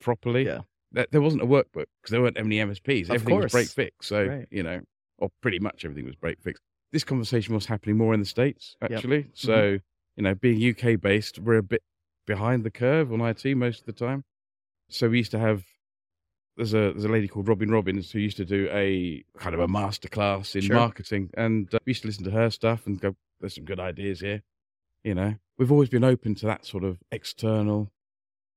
properly. 0.00 0.46
Yeah. 0.46 0.62
There, 0.90 1.06
there 1.12 1.20
wasn't 1.20 1.42
a 1.42 1.46
workbook 1.46 1.86
because 2.00 2.10
there 2.10 2.20
weren't 2.20 2.36
any 2.36 2.56
MSPs. 2.56 3.04
Of 3.04 3.10
Everything 3.10 3.42
was 3.42 3.52
break 3.52 3.68
fix. 3.68 4.08
So, 4.08 4.24
Right. 4.24 4.48
you 4.50 4.64
know, 4.64 4.80
or 5.18 5.30
pretty 5.40 5.60
much 5.60 5.84
everything 5.84 6.04
was 6.04 6.16
break 6.16 6.42
fix. 6.42 6.58
This 6.90 7.04
conversation 7.04 7.54
was 7.54 7.66
happening 7.66 7.96
more 7.96 8.12
in 8.12 8.18
the 8.18 8.26
States, 8.26 8.74
Yep. 8.82 8.90
actually. 8.90 9.30
So, 9.34 9.52
mm-hmm. 9.52 9.76
you 10.16 10.22
know, 10.24 10.34
being 10.34 10.58
UK 10.68 11.00
based, 11.00 11.38
we're 11.38 11.58
a 11.58 11.62
bit 11.62 11.84
behind 12.26 12.64
the 12.64 12.72
curve 12.72 13.12
on 13.12 13.20
IT 13.20 13.44
most 13.56 13.82
of 13.82 13.86
the 13.86 13.92
time. 13.92 14.24
So 14.88 15.10
we 15.10 15.18
used 15.18 15.30
to 15.30 15.38
have 15.38 15.62
there's 16.56 16.74
a 16.74 16.92
there's 16.92 17.04
a 17.04 17.08
lady 17.08 17.28
called 17.28 17.48
Robin 17.48 17.70
Robins 17.70 18.10
who 18.10 18.18
used 18.18 18.36
to 18.38 18.44
do 18.44 18.68
a 18.70 19.24
kind 19.38 19.54
of 19.54 19.60
a 19.60 19.68
master 19.68 20.08
class 20.08 20.54
in 20.54 20.62
Sure. 20.62 20.76
marketing, 20.76 21.30
and 21.34 21.72
uh, 21.74 21.78
we 21.84 21.90
used 21.90 22.02
to 22.02 22.08
listen 22.08 22.24
to 22.24 22.30
her 22.30 22.50
stuff 22.50 22.86
and 22.86 23.00
go, 23.00 23.16
"There's 23.40 23.54
some 23.54 23.64
good 23.64 23.80
ideas 23.80 24.20
here." 24.20 24.42
You 25.02 25.14
know, 25.14 25.34
we've 25.58 25.72
always 25.72 25.88
been 25.88 26.04
open 26.04 26.34
to 26.36 26.46
that 26.46 26.64
sort 26.64 26.84
of 26.84 26.98
external 27.12 27.90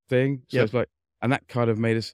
thing. 0.10 0.43
So 0.47 0.57
Yep. 0.57 0.65
it's 0.65 0.73
like, 0.73 0.88
and 1.21 1.31
that 1.31 1.47
kind 1.47 1.69
of 1.69 1.77
made 1.77 1.97
us. 1.97 2.13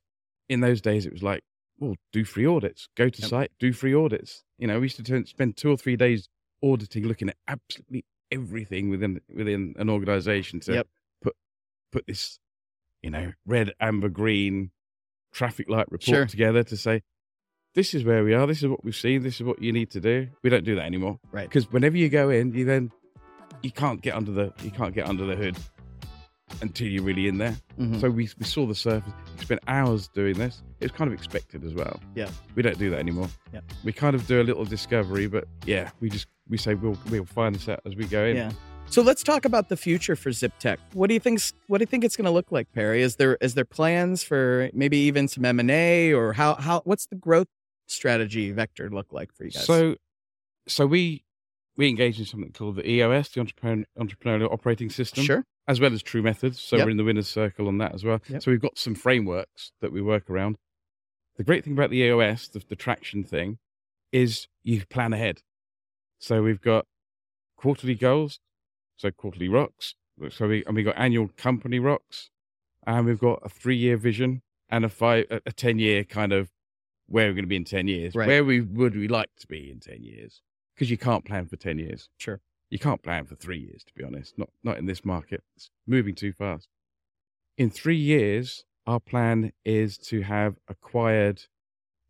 In 0.49 0.59
those 0.59 0.81
days, 0.81 1.05
it 1.05 1.13
was 1.13 1.23
like, 1.23 1.41
well, 1.79 1.95
do 2.11 2.25
free 2.25 2.45
audits, 2.45 2.89
go 2.95 3.07
to 3.09 3.21
Yep. 3.21 3.29
site, 3.29 3.51
do 3.59 3.71
free 3.71 3.93
audits. 3.93 4.43
You 4.59 4.67
know, 4.67 4.79
we 4.79 4.85
used 4.85 4.97
to 4.97 5.03
turn, 5.03 5.25
spend 5.25 5.55
two 5.55 5.71
or 5.71 5.77
three 5.77 5.95
days 5.95 6.27
auditing, 6.61 7.07
looking 7.07 7.29
at 7.29 7.37
absolutely 7.47 8.05
everything 8.29 8.89
within 8.89 9.21
within 9.33 9.73
an 9.77 9.89
organization 9.89 10.59
to 10.61 10.73
Yep. 10.73 10.87
put 11.21 11.35
put 11.91 12.05
this, 12.07 12.39
you 13.01 13.09
know, 13.09 13.33
red, 13.45 13.73
amber, 13.79 14.09
green 14.09 14.71
traffic 15.33 15.67
light 15.69 15.87
report 15.91 16.03
Sure. 16.03 16.25
together 16.25 16.63
to 16.63 16.77
say, 16.77 17.01
this 17.75 17.93
is 17.93 18.03
where 18.03 18.23
we 18.23 18.33
are, 18.33 18.45
this 18.47 18.61
is 18.61 18.69
what 18.69 18.83
we've 18.83 18.95
seen, 18.95 19.23
this 19.23 19.35
is 19.35 19.43
what 19.43 19.61
you 19.61 19.71
need 19.73 19.89
to 19.91 19.99
do. 19.99 20.27
We 20.43 20.49
don't 20.49 20.63
do 20.63 20.75
that 20.75 20.85
anymore. 20.85 21.19
Right. 21.31 21.49
Because 21.49 21.71
whenever 21.71 21.97
you 21.97 22.07
go 22.09 22.29
in, 22.29 22.53
you 22.53 22.65
then 22.65 22.91
you 23.63 23.71
can't 23.71 24.01
get 24.01 24.13
under 24.15 24.31
the 24.31 24.53
you 24.63 24.71
can't 24.71 24.93
get 24.93 25.07
under 25.07 25.25
the 25.25 25.35
hood 25.35 25.57
until 26.61 26.87
you're 26.87 27.03
really 27.03 27.27
in 27.27 27.37
there. 27.39 27.55
Mhm. 27.79 27.99
So 27.99 28.09
we 28.09 28.29
we 28.37 28.45
saw 28.45 28.65
the 28.67 28.75
surface. 28.75 29.11
We 29.39 29.43
spent 29.45 29.61
hours 29.67 30.07
doing 30.09 30.37
this. 30.37 30.61
It 30.79 30.85
was 30.85 30.91
kind 30.91 31.07
of 31.07 31.13
expected 31.13 31.63
as 31.63 31.73
well. 31.73 31.99
Yeah. 32.15 32.29
We 32.55 32.61
don't 32.61 32.77
do 32.77 32.89
that 32.91 32.99
anymore. 32.99 33.29
Yeah. 33.53 33.61
We 33.83 33.91
kind 33.91 34.15
of 34.15 34.27
do 34.27 34.41
a 34.41 34.43
little 34.43 34.65
discovery, 34.65 35.27
but 35.27 35.45
yeah, 35.65 35.89
we 35.99 36.09
just 36.09 36.27
we 36.47 36.57
say 36.57 36.75
we'll 36.75 36.97
we'll 37.09 37.25
find 37.25 37.55
this 37.55 37.67
out 37.69 37.79
as 37.85 37.95
we 37.95 38.05
go 38.05 38.23
in. 38.25 38.35
Yeah. 38.35 38.51
So 38.93 39.01
let's 39.01 39.23
talk 39.23 39.43
about 39.45 39.69
the 39.69 39.75
future 39.75 40.15
for 40.15 40.31
Zip 40.31 40.53
Tech. 40.59 40.79
What 40.93 41.07
do 41.07 41.15
you 41.15 41.19
think? 41.19 41.41
What 41.65 41.79
do 41.79 41.81
you 41.81 41.87
think 41.87 42.03
it's 42.03 42.15
going 42.15 42.25
to 42.25 42.31
look 42.31 42.51
like, 42.51 42.71
Perry? 42.73 43.01
Is 43.01 43.15
there 43.15 43.39
is 43.41 43.55
there 43.55 43.65
plans 43.65 44.21
for 44.21 44.69
maybe 44.71 44.97
even 44.97 45.27
some 45.27 45.43
M 45.43 45.59
and 45.59 45.71
A, 45.71 46.13
or 46.13 46.33
how 46.33 46.53
how 46.53 46.83
what's 46.85 47.07
the 47.07 47.15
growth 47.15 47.47
strategy 47.87 48.51
vector 48.51 48.91
look 48.91 49.11
like 49.11 49.33
for 49.33 49.45
you 49.45 49.49
guys? 49.49 49.65
So, 49.65 49.95
so 50.67 50.85
we 50.85 51.23
we 51.75 51.89
engage 51.89 52.19
in 52.19 52.25
something 52.25 52.51
called 52.51 52.75
the 52.75 52.87
EOS, 52.87 53.29
the 53.29 53.39
Entrepreneur, 53.39 53.83
Entrepreneurial 53.97 54.53
Operating 54.53 54.91
System, 54.91 55.23
sure, 55.23 55.43
as 55.67 55.79
well 55.79 55.91
as 55.91 56.03
TruMethods. 56.03 56.57
So 56.57 56.75
Yep. 56.75 56.85
we're 56.85 56.91
in 56.91 56.97
the 56.97 57.03
winners 57.03 57.27
circle 57.27 57.67
on 57.67 57.79
that 57.79 57.95
as 57.95 58.03
well. 58.03 58.21
Yep. 58.29 58.43
So 58.43 58.51
we've 58.51 58.61
got 58.61 58.77
some 58.77 58.93
frameworks 58.93 59.71
that 59.81 59.91
we 59.91 60.03
work 60.03 60.29
around. 60.29 60.57
The 61.37 61.43
great 61.43 61.63
thing 61.63 61.73
about 61.73 61.89
the 61.89 61.97
EOS, 61.97 62.47
the, 62.47 62.61
the 62.69 62.75
traction 62.75 63.23
thing, 63.23 63.57
is 64.11 64.47
you 64.61 64.85
plan 64.85 65.13
ahead. 65.13 65.41
So 66.19 66.43
we've 66.43 66.61
got 66.61 66.85
quarterly 67.57 67.95
goals, 67.95 68.39
so 68.97 69.11
quarterly 69.11 69.49
rocks. 69.49 69.95
So 70.29 70.47
we 70.47 70.63
and 70.65 70.75
we 70.75 70.83
got 70.83 70.97
annual 70.97 71.29
company 71.37 71.79
rocks, 71.79 72.29
and 72.85 73.05
we've 73.05 73.19
got 73.19 73.39
a 73.43 73.49
three-year 73.49 73.97
vision 73.97 74.41
and 74.69 74.85
a 74.85 74.89
five, 74.89 75.25
a, 75.31 75.41
a 75.45 75.51
ten-year 75.51 76.03
kind 76.03 76.31
of 76.31 76.51
where 77.07 77.27
we're 77.27 77.33
going 77.33 77.45
to 77.45 77.49
be 77.49 77.55
in 77.55 77.65
ten 77.65 77.87
years. 77.87 78.15
Right. 78.15 78.27
Where 78.27 78.43
we 78.43 78.61
would 78.61 78.95
we 78.95 79.07
like 79.07 79.29
to 79.39 79.47
be 79.47 79.71
in 79.71 79.79
ten 79.79 80.03
years? 80.03 80.41
Because 80.75 80.91
you 80.91 80.97
can't 80.97 81.25
plan 81.25 81.47
for 81.47 81.55
ten 81.55 81.79
years. 81.79 82.09
Sure. 82.17 82.39
You 82.69 82.79
can't 82.79 83.03
plan 83.03 83.25
for 83.25 83.35
three 83.35 83.59
years, 83.59 83.83
to 83.83 83.93
be 83.93 84.03
honest. 84.03 84.37
Not 84.37 84.49
not 84.63 84.77
in 84.77 84.85
this 84.85 85.03
market. 85.03 85.43
It's 85.55 85.69
moving 85.87 86.15
too 86.15 86.33
fast. 86.33 86.67
In 87.57 87.69
three 87.69 87.97
years, 87.97 88.65
our 88.85 88.99
plan 88.99 89.51
is 89.65 89.97
to 89.97 90.21
have 90.21 90.55
acquired 90.67 91.43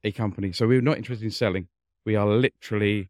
a 0.04 0.12
company. 0.12 0.52
So 0.52 0.68
we're 0.68 0.82
not 0.82 0.98
interested 0.98 1.26
in 1.26 1.32
selling. 1.32 1.68
We 2.06 2.16
are 2.16 2.28
literally 2.28 3.10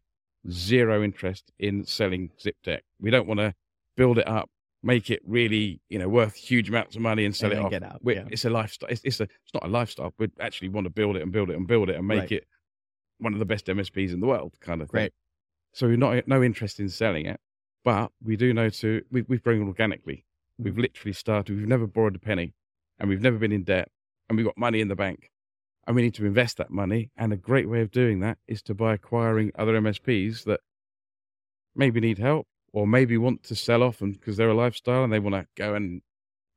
zero 0.50 1.02
interest 1.02 1.52
in 1.58 1.84
selling 1.84 2.30
ZipTech. 2.40 2.80
We 3.00 3.10
don't 3.10 3.26
want 3.26 3.40
to 3.40 3.54
build 3.96 4.18
it 4.18 4.28
up, 4.28 4.50
make 4.82 5.10
it 5.10 5.20
really, 5.26 5.80
you 5.88 5.98
know, 5.98 6.08
worth 6.08 6.34
huge 6.34 6.68
amounts 6.68 6.94
of 6.96 7.02
money 7.02 7.24
and 7.24 7.34
sell 7.34 7.50
And 7.50 7.60
it 7.60 7.64
off. 7.64 7.70
get 7.70 7.82
out, 7.82 8.00
yeah. 8.04 8.24
It's 8.30 8.44
a 8.44 8.50
lifestyle. 8.50 8.90
It's, 8.90 9.00
it's 9.04 9.20
a. 9.20 9.24
It's 9.24 9.54
not 9.54 9.64
a 9.64 9.68
lifestyle. 9.68 10.12
We 10.18 10.28
actually 10.40 10.68
want 10.68 10.84
to 10.84 10.90
build 10.90 11.16
it 11.16 11.22
and 11.22 11.32
build 11.32 11.50
it 11.50 11.56
and 11.56 11.66
build 11.66 11.88
it 11.88 11.96
and 11.96 12.06
make 12.06 12.20
Right. 12.20 12.32
it 12.32 12.48
one 13.18 13.32
of 13.32 13.38
the 13.38 13.44
best 13.44 13.66
MSPs 13.66 14.12
in 14.12 14.20
the 14.20 14.26
world, 14.26 14.54
kind 14.60 14.82
of 14.82 14.90
thing. 14.90 14.98
Great. 15.00 15.12
So 15.72 15.86
we're 15.88 15.96
not 15.96 16.28
no 16.28 16.42
interest 16.42 16.78
in 16.78 16.88
selling 16.88 17.26
it, 17.26 17.40
but 17.84 18.12
we 18.22 18.36
do 18.36 18.52
know 18.52 18.68
to 18.68 19.02
we, 19.10 19.22
we've 19.22 19.42
grown 19.42 19.66
organically. 19.66 20.24
We've 20.58 20.72
mm-hmm. 20.72 20.82
literally 20.82 21.12
started. 21.12 21.56
We've 21.56 21.66
never 21.66 21.86
borrowed 21.86 22.16
a 22.16 22.20
penny, 22.20 22.54
and 22.98 23.08
we've 23.08 23.22
never 23.22 23.38
been 23.38 23.52
in 23.52 23.64
debt, 23.64 23.88
and 24.28 24.36
we've 24.36 24.46
got 24.46 24.58
money 24.58 24.80
in 24.80 24.88
the 24.88 24.96
bank, 24.96 25.30
and 25.86 25.96
we 25.96 26.02
need 26.02 26.14
to 26.14 26.26
invest 26.26 26.58
that 26.58 26.70
money. 26.70 27.10
And 27.16 27.32
a 27.32 27.36
great 27.36 27.68
way 27.68 27.80
of 27.80 27.90
doing 27.90 28.20
that 28.20 28.38
is 28.46 28.62
to 28.62 28.74
by 28.74 28.94
acquiring 28.94 29.50
other 29.58 29.80
MSPs 29.80 30.44
that 30.44 30.60
maybe 31.74 32.00
need 32.00 32.18
help 32.18 32.46
or 32.74 32.88
maybe 32.88 33.16
want 33.16 33.44
to 33.44 33.54
sell 33.54 33.84
off 33.84 34.00
and 34.02 34.14
because 34.14 34.36
they're 34.36 34.48
a 34.50 34.54
lifestyle 34.54 35.04
and 35.04 35.12
they 35.12 35.20
want 35.20 35.34
to 35.36 35.46
go 35.54 35.74
and 35.74 36.02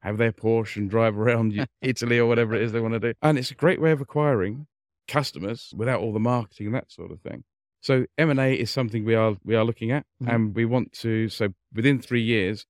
have 0.01 0.17
their 0.17 0.31
Porsche 0.31 0.77
and 0.77 0.89
drive 0.89 1.15
around 1.17 1.53
Italy 1.81 2.17
or 2.17 2.25
whatever 2.25 2.55
it 2.55 2.63
is 2.63 2.71
they 2.71 2.79
want 2.79 2.95
to 2.95 2.99
do. 2.99 3.13
And 3.21 3.37
it's 3.37 3.51
a 3.51 3.55
great 3.55 3.79
way 3.79 3.91
of 3.91 4.01
acquiring 4.01 4.65
customers 5.07 5.73
without 5.77 6.01
all 6.01 6.11
the 6.11 6.19
marketing 6.19 6.65
and 6.65 6.75
that 6.75 6.91
sort 6.91 7.11
of 7.11 7.21
thing. 7.21 7.43
So 7.81 8.05
M&A 8.17 8.55
is 8.55 8.71
something 8.71 9.05
we 9.05 9.13
are 9.13 9.37
we 9.45 9.55
are 9.55 9.63
looking 9.63 9.91
at 9.91 10.05
Mhm. 10.21 10.33
and 10.33 10.55
we 10.55 10.65
want 10.65 10.91
to 11.03 11.29
so 11.29 11.49
within 11.73 12.01
3 12.01 12.21
years 12.21 12.65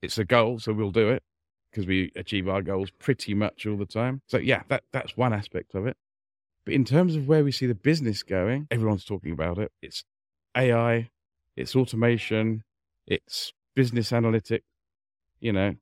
it's 0.00 0.16
a 0.16 0.24
goal 0.24 0.58
so 0.58 0.72
we'll 0.72 0.90
do 0.90 1.10
it 1.10 1.22
because 1.70 1.86
we 1.86 2.10
achieve 2.16 2.48
our 2.48 2.62
goals 2.62 2.90
pretty 2.90 3.34
much 3.34 3.66
all 3.66 3.76
the 3.76 3.84
time. 3.86 4.22
So 4.26 4.38
yeah, 4.38 4.62
that 4.68 4.84
that's 4.92 5.18
one 5.18 5.34
aspect 5.34 5.74
of 5.74 5.86
it. 5.86 5.98
But 6.64 6.72
in 6.72 6.86
terms 6.86 7.14
of 7.14 7.28
where 7.28 7.44
we 7.44 7.52
see 7.52 7.66
the 7.66 7.74
business 7.74 8.22
going, 8.22 8.66
everyone's 8.70 9.04
talking 9.04 9.32
about 9.32 9.58
it. 9.58 9.70
It's 9.82 10.02
AI, 10.56 11.10
it's 11.56 11.76
automation, 11.76 12.64
it's 13.06 13.52
business 13.74 14.10
analytics, 14.10 14.62
you 15.40 15.52
know, 15.52 15.74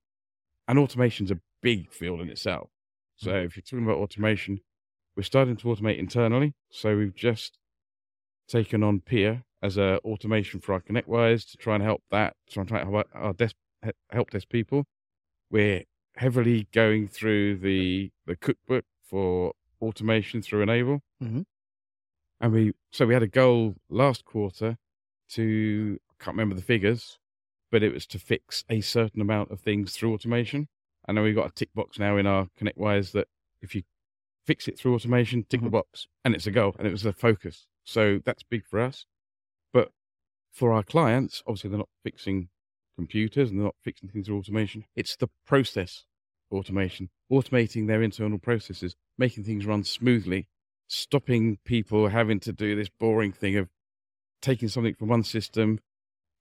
and 0.69 0.79
automation's 0.79 1.31
a 1.31 1.41
big 1.63 1.91
field 1.93 2.21
in 2.21 2.29
itself. 2.29 2.71
So 3.17 3.31
if 3.37 3.57
you're 3.57 3.63
talking 3.63 3.85
about 3.85 3.99
automation, 3.99 4.61
we're 5.17 5.23
starting 5.23 5.57
to 5.57 5.69
automate 5.69 5.99
internally. 5.99 6.55
So 6.71 6.97
we've 6.97 7.15
just 7.15 7.59
taken 8.49 8.83
on 8.83 9.01
Pia 9.01 9.45
as 9.63 9.77
a 9.79 9.99
automation 10.05 10.61
for 10.61 10.73
our 10.75 10.81
ConnectWise 10.81 11.51
to 11.53 11.57
try 11.57 11.75
and 11.77 11.85
help 11.85 12.03
that, 12.11 12.35
try 12.51 12.63
and 12.63 12.69
try 12.69 12.81
and 12.81 12.91
help 12.93 13.09
our 13.15 13.33
desk, 13.33 13.57
help 14.11 14.31
desk 14.31 14.49
people. 14.49 14.85
We're 15.51 15.85
heavily 16.17 16.69
going 16.73 17.09
through 17.09 17.59
the 17.59 18.11
the 18.27 18.37
cookbook 18.37 18.85
for 19.03 19.53
automation 19.81 20.43
through 20.43 20.63
N-able, 20.63 21.03
Mhm. 21.23 21.45
and 22.41 22.53
we 22.53 22.73
so 22.91 23.07
we 23.07 23.15
had 23.15 23.23
a 23.23 23.29
goal 23.29 23.77
last 23.89 24.25
quarter 24.25 24.79
to 25.31 26.01
can't 26.25 26.37
remember 26.37 26.55
the 26.55 26.63
figures, 26.63 27.19
but 27.71 27.83
it 27.83 27.93
was 27.93 28.07
to 28.07 28.19
fix 28.19 28.65
a 28.71 28.81
certain 28.81 29.21
amount 29.21 29.51
of 29.51 29.61
things 29.61 29.95
through 29.95 30.15
automation. 30.15 30.69
I 31.07 31.13
know 31.13 31.23
we've 31.23 31.35
got 31.35 31.51
a 31.51 31.55
tick 31.55 31.69
box 31.75 31.99
now 31.99 32.17
in 32.17 32.27
our 32.27 32.49
ConnectWise 32.59 33.13
that 33.13 33.29
if 33.61 33.75
you 33.75 33.83
fix 34.47 34.67
it 34.67 34.79
through 34.79 34.95
automation, 34.95 35.45
tick 35.45 35.61
the 35.61 35.69
Mhm. 35.69 35.73
box, 35.73 36.07
and 36.25 36.35
it's 36.35 36.47
a 36.47 36.51
goal, 36.51 36.75
and 36.79 36.87
it 36.87 36.93
was 36.93 37.05
a 37.05 37.13
focus. 37.13 37.67
So 37.85 38.21
that's 38.25 38.43
big 38.43 38.65
for 38.65 38.81
us. 38.81 39.07
But 39.73 39.93
for 40.51 40.73
our 40.73 40.83
clients, 40.83 41.43
obviously 41.47 41.71
they're 41.71 41.79
not 41.79 41.91
fixing 42.03 42.49
computers 42.97 43.51
and 43.51 43.59
they're 43.59 43.67
not 43.67 43.77
fixing 43.83 44.09
things 44.09 44.27
through 44.27 44.39
automation. 44.39 44.87
It's 44.97 45.17
the 45.17 45.29
process 45.45 46.07
automation, 46.51 47.11
automating 47.31 47.87
their 47.87 48.03
internal 48.03 48.39
processes, 48.39 48.97
making 49.19 49.45
things 49.45 49.67
run 49.67 49.85
smoothly, 49.85 50.49
stopping 50.87 51.59
people 51.65 52.09
having 52.09 52.41
to 52.41 52.53
do 52.53 52.77
this 52.77 52.89
boring 52.89 53.33
thing 53.33 53.57
of 53.57 53.69
taking 54.41 54.69
something 54.69 54.95
from 54.95 55.09
one 55.09 55.25
system 55.25 55.81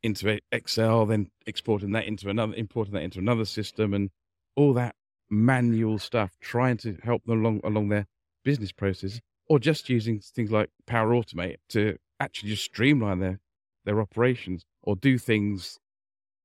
into 0.04 0.40
Excel, 0.52 1.06
then 1.06 1.32
exporting 1.48 1.94
that 1.94 2.06
into 2.06 2.30
another, 2.30 2.54
importing 2.56 2.94
that 2.94 3.04
into 3.04 3.20
another 3.20 3.46
system, 3.46 3.94
and 3.94 4.10
all 4.56 4.74
that 4.74 4.96
manual 5.30 5.98
stuff, 5.98 6.32
trying 6.42 6.78
to 6.78 6.98
help 7.04 7.24
them 7.26 7.40
along 7.40 7.62
along 7.64 7.90
their 7.90 8.06
business 8.44 8.72
process, 8.72 9.20
or 9.48 9.58
just 9.60 9.90
using 9.90 10.20
things 10.20 10.52
like 10.52 10.70
Power 10.86 11.12
Automate 11.12 11.58
to 11.70 11.98
actually 12.20 12.50
just 12.50 12.66
streamline 12.66 13.20
their 13.20 13.40
their 13.86 14.00
operations 14.02 14.66
or 14.82 14.96
do 14.96 15.18
things 15.18 15.80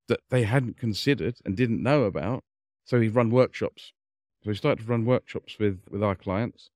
that 0.08 0.20
they 0.30 0.44
hadn't 0.44 0.78
considered 0.78 1.36
and 1.44 1.56
didn't 1.56 1.82
know 1.82 2.04
about. 2.04 2.42
So 2.84 2.98
we 2.98 3.08
run 3.08 3.30
workshops. 3.30 3.92
So 4.42 4.50
we 4.50 4.54
started 4.54 4.84
to 4.84 4.90
run 4.90 5.04
workshops 5.04 5.58
with 5.58 5.80
with 5.90 6.02
our 6.02 6.14
clients, 6.14 6.70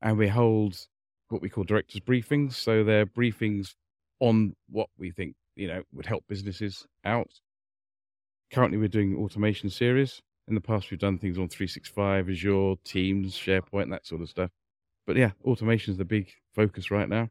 and 0.00 0.16
we 0.16 0.28
hold 0.28 0.86
what 1.28 1.42
we 1.42 1.50
call 1.50 1.64
directors 1.64 2.00
briefings. 2.00 2.54
So 2.54 2.82
they're 2.82 3.06
briefings 3.06 3.74
on 4.20 4.54
what 4.70 4.88
we 4.96 5.10
think 5.10 5.34
you 5.56 5.68
know 5.68 5.82
would 5.92 6.06
help 6.06 6.24
businesses 6.28 6.86
out. 7.04 7.30
Currently, 8.52 8.78
we're 8.78 8.88
doing 8.88 9.16
automation 9.16 9.70
series. 9.70 10.22
In 10.46 10.54
the 10.54 10.60
past, 10.60 10.90
we've 10.90 11.00
done 11.00 11.18
things 11.18 11.38
on 11.38 11.48
365, 11.48 12.28
Azure, 12.28 12.74
Teams, 12.84 13.34
SharePoint, 13.34 13.90
that 13.90 14.06
sort 14.06 14.20
of 14.20 14.28
stuff. 14.28 14.50
But 15.06 15.16
yeah, 15.16 15.30
automation 15.44 15.92
is 15.92 15.98
the 15.98 16.04
big 16.04 16.30
focus 16.54 16.90
right 16.90 17.08
now. 17.08 17.28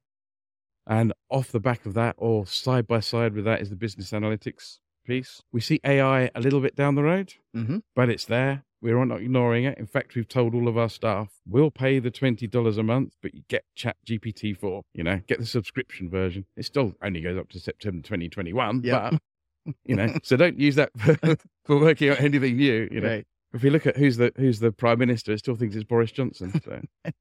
And 0.88 1.14
off 1.30 1.52
the 1.52 1.60
back 1.60 1.86
of 1.86 1.94
that, 1.94 2.16
or 2.18 2.46
side 2.48 2.88
by 2.88 3.00
side 3.00 3.36
with 3.36 3.46
that, 3.46 3.62
is 3.62 3.70
the 3.70 3.76
business 3.76 4.12
analytics 4.12 4.80
piece. 5.06 5.42
We 5.52 5.62
see 5.62 5.80
AI 5.84 6.30
a 6.36 6.42
little 6.42 6.60
bit 6.60 6.76
down 6.76 6.96
the 6.96 7.04
road, 7.04 7.36
Mm-hmm. 7.56 7.78
but 7.96 8.10
it's 8.10 8.26
there. 8.26 8.64
We're 8.84 9.04
not 9.06 9.22
ignoring 9.22 9.64
it. 9.64 9.78
In 9.78 9.88
fact, 9.88 10.14
we've 10.14 10.28
told 10.28 10.54
all 10.54 10.68
of 10.68 10.78
our 10.78 10.90
staff, 10.90 11.30
we'll 11.48 11.72
pay 11.72 12.00
the 12.00 12.12
$20 12.12 12.78
a 12.78 12.84
month, 12.84 13.14
but 13.22 13.34
you 13.34 13.44
get 13.48 13.64
Chat 13.76 13.96
GPT 14.06 14.58
4, 14.58 14.84
you 14.94 15.04
know, 15.06 15.22
get 15.26 15.40
the 15.40 15.46
subscription 15.46 16.10
version. 16.10 16.46
It 16.58 16.66
still 16.66 16.94
only 17.02 17.22
goes 17.22 17.38
up 17.38 17.48
to 17.52 17.60
September 17.62 18.02
2021, 18.04 18.82
Yep. 18.84 19.12
but, 19.12 19.74
you 19.86 19.96
know, 19.96 20.14
so 20.22 20.36
don't 20.36 20.60
use 20.60 20.76
that 20.76 20.92
for, 21.00 21.16
for 21.66 21.80
working 21.80 22.10
out 22.10 22.20
anything 22.20 22.58
new, 22.58 22.90
you 22.92 23.00
know. 23.00 23.08
Right. 23.08 23.28
If 23.54 23.64
you 23.64 23.70
look 23.70 23.88
at 23.88 23.96
who's 23.96 24.18
the 24.18 24.34
who's 24.36 24.60
the 24.60 24.72
prime 24.72 24.98
minister, 25.00 25.32
it 25.32 25.38
still 25.40 25.56
thinks 25.56 25.76
it's 25.76 25.84
Boris 25.84 26.12
Johnson. 26.12 26.60
So. 26.66 26.82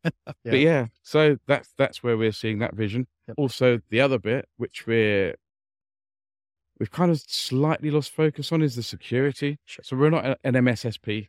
Yeah. 0.44 0.50
But 0.50 0.58
yeah, 0.60 0.86
so 1.02 1.36
that's 1.46 1.72
that's 1.78 2.02
where 2.02 2.16
we're 2.16 2.32
seeing 2.32 2.58
that 2.60 2.74
vision. 2.74 3.06
Yep. 3.28 3.34
Also, 3.38 3.80
the 3.90 4.00
other 4.00 4.18
bit 4.18 4.48
which 4.56 4.86
we're 4.86 5.34
we've 6.80 6.90
kind 6.90 7.10
of 7.12 7.20
slightly 7.28 7.90
lost 7.90 8.10
focus 8.12 8.50
on 8.50 8.62
is 8.62 8.74
the 8.74 8.82
security. 8.82 9.58
So 9.66 9.94
we're 9.96 10.10
not 10.10 10.38
an 10.42 10.54
MSSP, 10.54 11.28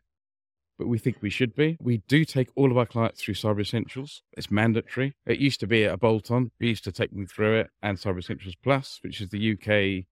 but 0.78 0.88
we 0.88 0.98
think 0.98 1.18
we 1.22 1.30
should 1.30 1.56
be. 1.56 1.78
We 1.80 1.98
do 2.08 2.26
take 2.26 2.50
all 2.56 2.72
of 2.72 2.78
our 2.78 2.86
clients 2.86 3.22
through 3.22 3.36
Cyber 3.36 3.62
Essentials. 3.62 4.22
It's 4.36 4.52
mandatory. 4.52 5.14
It 5.26 5.40
used 5.40 5.60
to 5.62 5.68
be 5.68 5.84
a 5.84 5.98
bolt-on. 5.98 6.52
We 6.60 6.70
used 6.70 6.84
to 6.86 6.92
take 6.92 7.12
them 7.12 7.28
through 7.28 7.60
it, 7.60 7.70
and 7.82 7.98
Cyber 7.98 8.20
Essentials 8.20 8.56
Plus, 8.62 9.00
which 9.02 9.22
is 9.22 9.30
the 9.30 9.54
UK 9.54 10.06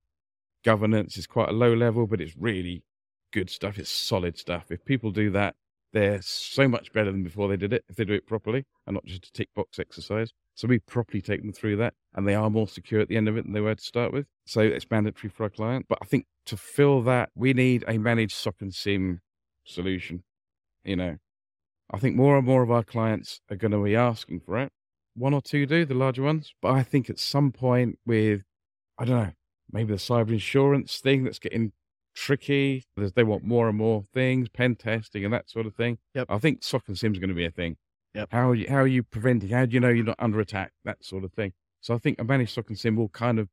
governance, 0.64 1.18
is 1.18 1.28
quite 1.28 1.50
a 1.50 1.54
low 1.54 1.74
level, 1.74 2.08
but 2.08 2.22
it's 2.22 2.36
really 2.38 2.84
good 3.32 3.50
stuff. 3.50 3.78
It's 3.78 3.90
solid 3.90 4.38
stuff. 4.38 4.66
If 4.70 4.86
people 4.86 5.12
do 5.12 5.32
that, 5.32 5.56
they're 5.94 6.22
so 6.22 6.68
much 6.68 6.94
better 6.94 7.12
than 7.12 7.24
before 7.24 7.50
they 7.50 7.58
did 7.58 7.74
it 7.74 7.84
if 7.90 7.96
they 7.96 8.06
do 8.06 8.14
it 8.14 8.28
properly 8.28 8.66
and 8.88 8.94
not 8.94 9.06
just 9.06 9.28
a 9.28 9.32
tick 9.32 9.50
box 9.56 9.80
exercise. 9.80 10.32
So 10.56 10.68
we 10.68 10.80
properly 10.80 11.22
take 11.22 11.42
them 11.42 11.54
through 11.54 11.78
that 11.78 11.94
and 12.14 12.28
they 12.28 12.36
are 12.36 12.50
more 12.50 12.68
secure 12.68 13.02
at 13.02 13.08
the 13.08 13.18
end 13.18 13.28
of 13.28 13.38
it 13.38 13.44
than 13.44 13.54
they 13.54 13.62
were 13.62 13.76
to 13.76 13.84
start 13.84 14.14
with. 14.14 14.28
So 14.46 14.62
it's 14.62 14.90
mandatory 14.90 15.30
for 15.30 15.44
our 15.44 15.50
client. 15.50 15.88
But 15.90 16.00
I 16.02 16.06
think 16.06 16.26
to 16.46 16.58
fill 16.58 17.02
that, 17.04 17.30
we 17.36 17.54
need 17.54 17.84
a 17.88 17.98
managed 17.98 18.36
SOC 18.36 18.56
and 18.62 18.74
SIEM 18.74 19.20
solution. 19.66 20.24
You 20.84 20.96
know, 20.96 21.18
I 21.92 21.98
think 22.00 22.16
more 22.16 22.38
and 22.38 22.46
more 22.46 22.64
of 22.64 22.72
our 22.72 22.84
clients 22.84 23.42
are 23.50 23.56
going 23.56 23.72
to 23.72 23.84
be 23.84 23.96
asking 23.96 24.42
for 24.42 24.58
it. 24.58 24.72
One 25.16 25.34
or 25.34 25.42
two 25.42 25.66
do, 25.66 25.86
the 25.86 25.94
larger 25.94 26.24
ones. 26.24 26.54
But 26.62 26.72
I 26.72 26.84
think 26.84 27.10
at 27.10 27.20
some 27.20 27.52
point 27.52 28.00
with, 28.06 28.44
I 28.98 29.06
don't 29.06 29.18
know, 29.18 29.32
maybe 29.72 29.92
the 29.92 30.00
cyber 30.00 30.32
insurance 30.32 30.98
thing 30.98 31.24
that's 31.24 31.40
getting 31.40 31.74
tricky. 32.16 32.86
There's, 32.96 33.14
they 33.14 33.24
want 33.24 33.44
more 33.44 33.70
and 33.70 33.78
more 33.78 34.06
things, 34.14 34.50
pen 34.50 34.76
testing 34.76 35.24
and 35.26 35.34
that 35.34 35.50
sort 35.50 35.66
of 35.66 35.76
thing. 35.76 35.98
Yep. 36.16 36.28
I 36.30 36.38
think 36.38 36.64
SOC 36.64 36.84
and 36.88 36.98
SIEM 36.98 37.14
is 37.14 37.20
going 37.20 37.30
to 37.30 37.36
be 37.36 37.46
a 37.46 37.52
thing. 37.52 37.78
Yep. 38.16 38.30
How 38.32 38.50
are 38.50 38.56
you, 38.56 38.68
how 38.70 38.78
are 38.78 38.88
you 38.88 39.04
preventing? 39.04 39.50
How 39.50 39.66
do 39.66 39.74
you 39.74 39.80
know 39.80 39.90
you're 39.90 40.06
not 40.06 40.18
under 40.20 40.40
attack? 40.40 40.72
That 40.84 41.04
sort 41.04 41.24
of 41.24 41.34
thing. 41.34 41.54
So 41.82 41.94
I 41.94 41.98
think 41.98 42.20
a 42.20 42.24
managed 42.24 42.54
SOC 42.54 42.70
and 42.70 42.80
SIEM 42.80 42.96
will 42.96 43.10
kind 43.10 43.40
of, 43.40 43.50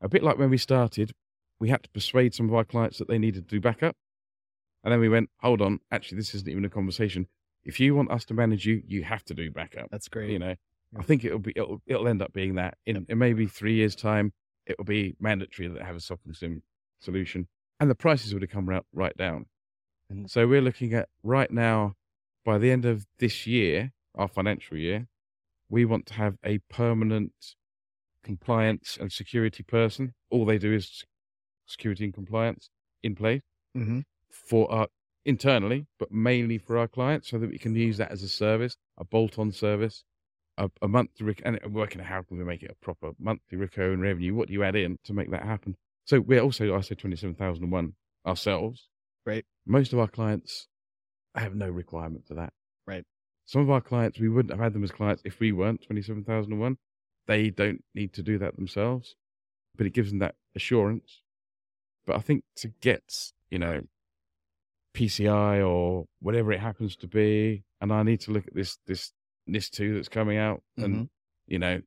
a 0.00 0.08
bit 0.08 0.22
like 0.22 0.38
when 0.38 0.50
we 0.50 0.58
started, 0.58 1.12
we 1.58 1.68
had 1.68 1.82
to 1.82 1.90
persuade 1.90 2.34
some 2.34 2.48
of 2.48 2.54
our 2.54 2.64
clients 2.64 2.98
that 2.98 3.08
they 3.08 3.18
needed 3.18 3.48
to 3.48 3.56
do 3.56 3.60
backup. 3.60 3.96
And 4.82 4.92
then 4.92 5.00
we 5.00 5.08
went, 5.08 5.30
hold 5.40 5.60
on, 5.60 5.80
actually, 5.90 6.16
this 6.16 6.34
isn't 6.34 6.48
even 6.48 6.64
a 6.64 6.70
conversation. 6.70 7.26
If 7.64 7.78
you 7.78 7.94
want 7.94 8.10
us 8.10 8.24
to 8.26 8.34
manage 8.34 8.66
you, 8.66 8.82
you 8.86 9.02
have 9.04 9.24
to 9.24 9.34
do 9.34 9.50
backup. 9.50 9.90
That's 9.90 10.08
great. 10.08 10.30
You 10.30 10.38
know, 10.38 10.54
I 10.98 11.02
think 11.02 11.24
it'll 11.24 11.38
be 11.38 11.52
it'll, 11.54 11.82
it'll 11.86 12.08
end 12.08 12.22
up 12.22 12.32
being 12.32 12.54
that 12.54 12.78
in, 12.86 13.04
in 13.08 13.18
maybe 13.18 13.46
three 13.46 13.74
years' 13.74 13.94
time. 13.94 14.32
It 14.66 14.78
will 14.78 14.86
be 14.86 15.16
mandatory 15.20 15.68
that 15.68 15.78
they 15.78 15.84
have 15.84 15.96
a 15.96 16.18
and 16.24 16.36
SIEM 16.36 16.62
solution, 16.98 17.48
and 17.78 17.90
the 17.90 17.94
prices 17.94 18.32
would 18.32 18.42
have 18.42 18.50
come 18.50 18.68
right 18.68 18.82
right 18.92 19.16
down. 19.16 19.46
Mhm. 20.12 20.30
So 20.30 20.46
we're 20.46 20.62
looking 20.62 20.94
at 20.94 21.08
right 21.22 21.50
now, 21.50 21.94
by 22.44 22.58
the 22.58 22.70
end 22.70 22.84
of 22.86 23.06
this 23.18 23.46
year, 23.46 23.92
our 24.14 24.28
financial 24.28 24.76
year, 24.78 25.08
we 25.68 25.84
want 25.84 26.06
to 26.06 26.14
have 26.14 26.36
a 26.44 26.58
permanent 26.70 27.32
compliance 28.24 28.96
and 29.00 29.12
security 29.12 29.62
person. 29.62 30.14
All 30.30 30.44
they 30.46 30.58
do 30.58 30.72
is 30.72 31.04
security 31.66 32.04
and 32.04 32.14
compliance 32.14 32.70
in 33.02 33.14
place 33.14 33.42
Mm-hmm. 33.76 34.00
For 34.30 34.70
our 34.70 34.88
internally, 35.24 35.86
but 35.98 36.10
mainly 36.10 36.58
for 36.58 36.78
our 36.78 36.88
clients, 36.88 37.28
so 37.28 37.38
that 37.38 37.50
we 37.50 37.58
can 37.58 37.74
use 37.74 37.98
that 37.98 38.10
as 38.10 38.22
a 38.22 38.28
service, 38.28 38.76
a 38.98 39.04
bolt-on 39.04 39.52
service, 39.52 40.04
a, 40.60 40.70
a 40.82 40.88
monthly 40.88 41.34
and 41.44 41.56
uh, 41.56 41.68
working 41.68 42.00
out 42.00 42.06
how 42.06 42.22
can 42.22 42.38
we 42.38 42.44
make 42.44 42.62
it 42.62 42.70
a 42.70 42.84
proper 42.84 43.12
monthly 43.18 43.58
recurring 43.58 44.00
revenue. 44.00 44.34
What 44.34 44.48
do 44.48 44.52
you 44.52 44.62
add 44.62 44.76
in 44.76 44.98
to 45.04 45.12
make 45.12 45.30
that 45.30 45.42
happen? 45.42 45.76
So 46.04 46.20
we're 46.20 46.40
also 46.40 46.64
ISO 46.64 46.96
twenty 46.96 47.16
seven 47.16 47.34
thousand 47.34 47.64
and 47.64 47.72
one 47.72 47.94
ourselves. 48.26 48.88
Right. 49.26 49.44
Most 49.66 49.92
of 49.92 49.98
our 49.98 50.08
clients 50.08 50.68
have 51.34 51.54
no 51.54 51.68
requirement 51.68 52.26
for 52.26 52.34
that. 52.34 52.52
Right. 52.86 53.04
Some 53.46 53.62
of 53.62 53.70
our 53.70 53.80
clients 53.80 54.18
we 54.18 54.28
wouldn't 54.28 54.52
have 54.52 54.62
had 54.62 54.72
them 54.72 54.84
as 54.84 54.90
clients 54.90 55.22
if 55.24 55.40
we 55.40 55.52
weren't 55.52 55.82
twenty 55.82 56.02
seven 56.02 56.24
thousand 56.24 56.52
and 56.52 56.60
one. 56.60 56.76
They 57.26 57.50
don't 57.50 57.82
need 57.94 58.12
to 58.14 58.22
do 58.22 58.38
that 58.38 58.56
themselves, 58.56 59.14
but 59.76 59.86
it 59.86 59.94
gives 59.94 60.10
them 60.10 60.18
that 60.18 60.34
assurance. 60.54 61.22
But 62.06 62.16
I 62.16 62.20
think 62.20 62.44
to 62.56 62.68
get 62.80 63.32
you 63.50 63.58
know 63.58 63.82
PCI 64.94 65.66
or 65.66 66.06
whatever 66.20 66.52
it 66.52 66.60
happens 66.60 66.96
to 66.96 67.08
be, 67.08 67.64
and 67.80 67.92
I 67.92 68.02
need 68.02 68.20
to 68.22 68.32
look 68.32 68.46
at 68.46 68.54
this 68.54 68.78
this 68.86 69.12
NIS 69.46 69.70
two 69.70 69.94
that's 69.94 70.08
coming 70.08 70.38
out, 70.38 70.62
and 70.76 70.94
mm-hmm. 70.94 71.04
you 71.46 71.58
know, 71.58 71.80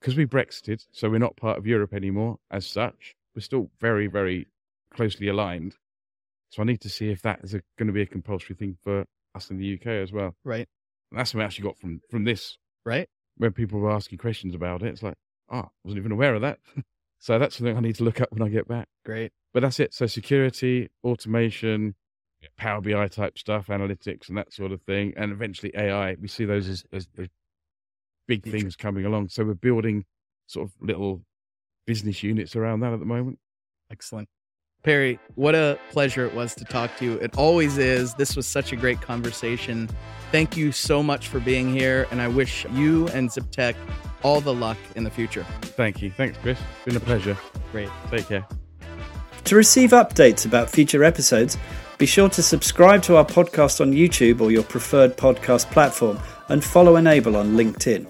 because 0.00 0.16
we 0.16 0.26
Brexited, 0.26 0.86
so 0.92 1.10
we're 1.10 1.18
not 1.18 1.36
part 1.36 1.58
of 1.58 1.66
Europe 1.66 1.94
anymore 1.94 2.38
as 2.50 2.66
such. 2.66 3.14
We're 3.34 3.42
still 3.42 3.70
very 3.80 4.06
very 4.08 4.48
closely 4.94 5.28
aligned 5.28 5.76
So 6.50 6.62
I 6.62 6.66
need 6.66 6.80
to 6.82 6.88
see 6.88 7.10
if 7.10 7.22
that 7.22 7.40
is 7.42 7.52
going 7.78 7.86
to 7.86 7.92
be 7.92 8.02
a 8.02 8.06
compulsory 8.06 8.56
thing 8.56 8.76
for 8.82 9.06
us 9.34 9.50
in 9.50 9.58
the 9.58 9.74
UK 9.74 9.86
as 9.88 10.12
well. 10.12 10.36
Right. 10.44 10.68
And 11.10 11.18
that's 11.18 11.34
what 11.34 11.42
I 11.42 11.46
actually 11.46 11.64
got 11.64 11.78
from 11.78 12.00
from 12.10 12.24
this 12.24 12.58
Right. 12.84 13.08
when 13.36 13.52
people 13.52 13.80
were 13.80 13.90
asking 13.92 14.18
questions 14.18 14.54
about 14.54 14.82
it. 14.82 14.88
It's 14.88 15.02
like, 15.02 15.16
oh, 15.50 15.58
I 15.58 15.68
wasn't 15.84 16.00
even 16.00 16.12
aware 16.12 16.34
of 16.34 16.42
that. 16.42 16.58
so 17.20 17.38
that's 17.38 17.56
something 17.56 17.76
I 17.76 17.80
need 17.80 17.96
to 17.96 18.04
look 18.04 18.20
up 18.20 18.32
when 18.32 18.42
I 18.42 18.48
get 18.50 18.68
back. 18.68 18.88
Great. 19.04 19.32
But 19.52 19.62
that's 19.62 19.80
it. 19.80 19.94
So 19.94 20.06
security, 20.06 20.90
automation, 21.04 21.94
Power 22.56 22.80
BI 22.80 23.08
type 23.08 23.38
stuff, 23.38 23.68
analytics, 23.68 24.28
and 24.28 24.36
that 24.36 24.52
sort 24.52 24.72
of 24.72 24.82
thing, 24.82 25.14
and 25.16 25.30
eventually 25.30 25.72
AI. 25.76 26.16
We 26.20 26.28
see 26.28 26.44
those 26.44 26.68
as, 26.68 26.84
as, 26.92 27.06
as 27.18 27.28
big 28.26 28.42
things 28.44 28.76
coming 28.76 29.04
along. 29.04 29.28
So 29.28 29.44
we're 29.44 29.54
building 29.54 30.04
sort 30.46 30.68
of 30.68 30.72
little 30.80 31.22
business 31.86 32.22
units 32.22 32.56
around 32.56 32.80
that 32.80 32.92
at 32.92 32.98
the 32.98 33.06
moment. 33.06 33.38
Excellent. 33.90 34.28
Perry, 34.82 35.20
what 35.36 35.54
a 35.54 35.78
pleasure 35.90 36.26
it 36.26 36.34
was 36.34 36.56
to 36.56 36.64
talk 36.64 36.96
to 36.96 37.04
you. 37.04 37.12
It 37.18 37.36
always 37.36 37.78
is. 37.78 38.14
This 38.14 38.34
was 38.34 38.46
such 38.46 38.72
a 38.72 38.76
great 38.76 39.00
conversation. 39.00 39.88
Thank 40.32 40.56
you 40.56 40.72
so 40.72 41.02
much 41.02 41.28
for 41.28 41.38
being 41.38 41.72
here, 41.72 42.08
and 42.10 42.20
I 42.20 42.26
wish 42.26 42.66
you 42.72 43.06
and 43.08 43.30
ZipTech 43.30 43.76
all 44.24 44.40
the 44.40 44.54
luck 44.54 44.78
in 44.96 45.04
the 45.04 45.10
future. 45.10 45.46
Thank 45.62 46.02
you. 46.02 46.10
Thanks, 46.10 46.36
Chris. 46.38 46.58
Been 46.84 46.96
a 46.96 47.00
pleasure. 47.00 47.36
Great. 47.70 47.90
Take 48.10 48.26
care. 48.26 48.46
To 49.44 49.56
receive 49.56 49.90
updates 49.90 50.46
about 50.46 50.70
future 50.70 51.04
episodes, 51.04 51.58
be 51.98 52.06
sure 52.06 52.28
to 52.30 52.42
subscribe 52.42 53.02
to 53.02 53.16
our 53.16 53.24
podcast 53.24 53.80
on 53.80 53.92
YouTube 53.92 54.40
or 54.40 54.50
your 54.50 54.62
preferred 54.62 55.16
podcast 55.16 55.70
platform 55.70 56.18
and 56.48 56.64
follow 56.64 56.96
N-able 56.96 57.36
on 57.36 57.52
LinkedIn. 57.52 58.06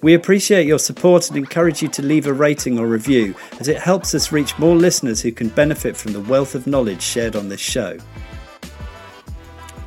We 0.00 0.14
appreciate 0.14 0.66
your 0.66 0.80
support 0.80 1.28
and 1.28 1.36
encourage 1.36 1.82
you 1.82 1.88
to 1.88 2.02
leave 2.02 2.26
a 2.26 2.32
rating 2.32 2.78
or 2.78 2.86
review 2.86 3.34
as 3.60 3.68
it 3.68 3.78
helps 3.78 4.14
us 4.14 4.32
reach 4.32 4.58
more 4.58 4.74
listeners 4.74 5.20
who 5.22 5.30
can 5.30 5.48
benefit 5.48 5.96
from 5.96 6.12
the 6.12 6.20
wealth 6.20 6.54
of 6.54 6.66
knowledge 6.66 7.02
shared 7.02 7.36
on 7.36 7.48
this 7.48 7.60
show. 7.60 7.98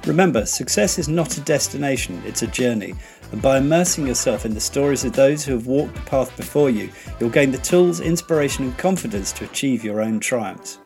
Remember, 0.05 0.45
success 0.45 0.99
is 0.99 1.09
not 1.09 1.35
a 1.37 1.41
destination, 1.41 2.21
it's 2.25 2.43
a 2.43 2.47
journey. 2.47 2.93
And 3.35 3.41
by 3.41 3.57
immersing 3.57 4.07
yourself 4.07 4.45
in 4.45 4.53
the 4.53 4.61
stories 4.61 5.03
of 5.03 5.11
those 5.11 5.43
who 5.43 5.51
have 5.51 5.67
walked 5.67 5.93
the 5.93 6.01
path 6.03 6.37
before 6.37 6.69
you, 6.69 6.89
you'll 7.19 7.29
gain 7.29 7.51
the 7.51 7.57
tools, 7.57 7.99
inspiration, 7.99 8.63
and 8.63 8.77
confidence 8.77 9.33
to 9.33 9.43
achieve 9.43 9.83
your 9.83 9.99
own 9.99 10.21
triumphs. 10.21 10.77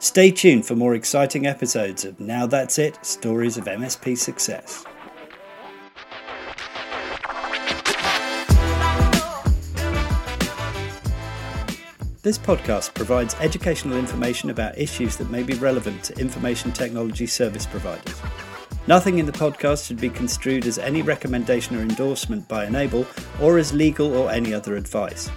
Stay 0.00 0.32
tuned 0.32 0.66
for 0.66 0.74
more 0.74 0.96
exciting 0.96 1.46
episodes 1.46 2.04
of 2.04 2.18
Now 2.18 2.44
That's 2.44 2.80
It 2.80 2.98
Stories 3.06 3.56
of 3.56 3.66
MSP 3.66 4.18
Success. 4.18 4.84
This 12.22 12.36
podcast 12.36 12.94
provides 12.94 13.36
educational 13.38 13.96
information 13.96 14.50
about 14.50 14.76
issues 14.76 15.16
that 15.18 15.30
may 15.30 15.44
be 15.44 15.54
relevant 15.54 16.02
to 16.02 16.18
information 16.18 16.72
technology 16.72 17.28
service 17.28 17.64
providers. 17.64 18.20
Nothing 18.88 19.18
in 19.18 19.26
the 19.26 19.32
podcast 19.32 19.86
should 19.86 20.00
be 20.00 20.10
construed 20.10 20.66
as 20.66 20.76
any 20.76 21.02
recommendation 21.02 21.76
or 21.76 21.82
endorsement 21.82 22.48
by 22.48 22.66
N-able 22.66 23.06
or 23.40 23.58
as 23.58 23.72
legal 23.72 24.16
or 24.16 24.28
any 24.30 24.52
other 24.52 24.76
advice. 24.76 25.30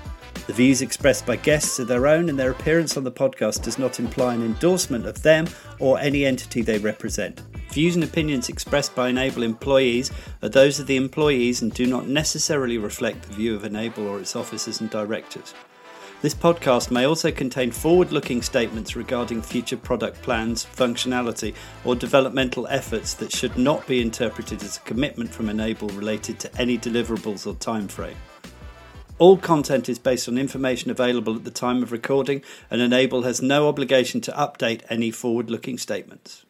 The 0.47 0.53
views 0.53 0.81
expressed 0.81 1.27
by 1.27 1.35
guests 1.35 1.79
are 1.79 1.85
their 1.85 2.07
own, 2.07 2.29
and 2.29 2.39
their 2.39 2.51
appearance 2.51 2.97
on 2.97 3.03
the 3.03 3.11
podcast 3.11 3.63
does 3.63 3.77
not 3.77 3.99
imply 3.99 4.33
an 4.33 4.43
endorsement 4.43 5.05
of 5.05 5.21
them 5.21 5.47
or 5.79 5.99
any 5.99 6.25
entity 6.25 6.63
they 6.63 6.79
represent. 6.79 7.41
Views 7.71 7.95
and 7.95 8.03
opinions 8.03 8.49
expressed 8.49 8.95
by 8.95 9.09
N-able 9.09 9.43
employees 9.43 10.11
are 10.41 10.49
those 10.49 10.79
of 10.79 10.87
the 10.87 10.95
employees 10.95 11.61
and 11.61 11.71
do 11.71 11.85
not 11.85 12.07
necessarily 12.07 12.79
reflect 12.79 13.23
the 13.23 13.35
view 13.35 13.55
of 13.55 13.63
N-able 13.65 14.07
or 14.07 14.19
its 14.19 14.35
officers 14.35 14.81
and 14.81 14.89
directors. 14.89 15.53
This 16.21 16.33
podcast 16.33 16.89
may 16.89 17.05
also 17.05 17.31
contain 17.31 17.71
forward 17.71 18.11
looking 18.11 18.41
statements 18.41 18.95
regarding 18.95 19.43
future 19.43 19.77
product 19.77 20.21
plans, 20.23 20.65
functionality, 20.65 21.53
or 21.83 21.95
developmental 21.95 22.65
efforts 22.67 23.13
that 23.15 23.31
should 23.31 23.57
not 23.57 23.85
be 23.85 24.01
interpreted 24.01 24.63
as 24.63 24.77
a 24.77 24.81
commitment 24.81 25.29
from 25.29 25.49
N-able 25.49 25.89
related 25.89 26.39
to 26.39 26.57
any 26.57 26.79
deliverables 26.79 27.45
or 27.45 27.53
timeframe. 27.53 28.15
All 29.19 29.37
content 29.37 29.87
is 29.87 29.99
based 29.99 30.27
on 30.27 30.37
information 30.37 30.89
available 30.89 31.35
at 31.35 31.43
the 31.43 31.51
time 31.51 31.83
of 31.83 31.91
recording, 31.91 32.41
and 32.71 32.81
N-able 32.81 33.21
has 33.23 33.41
no 33.41 33.67
obligation 33.67 34.19
to 34.21 34.31
update 34.31 34.81
any 34.89 35.11
forward 35.11 35.51
looking 35.51 35.77
statements. 35.77 36.44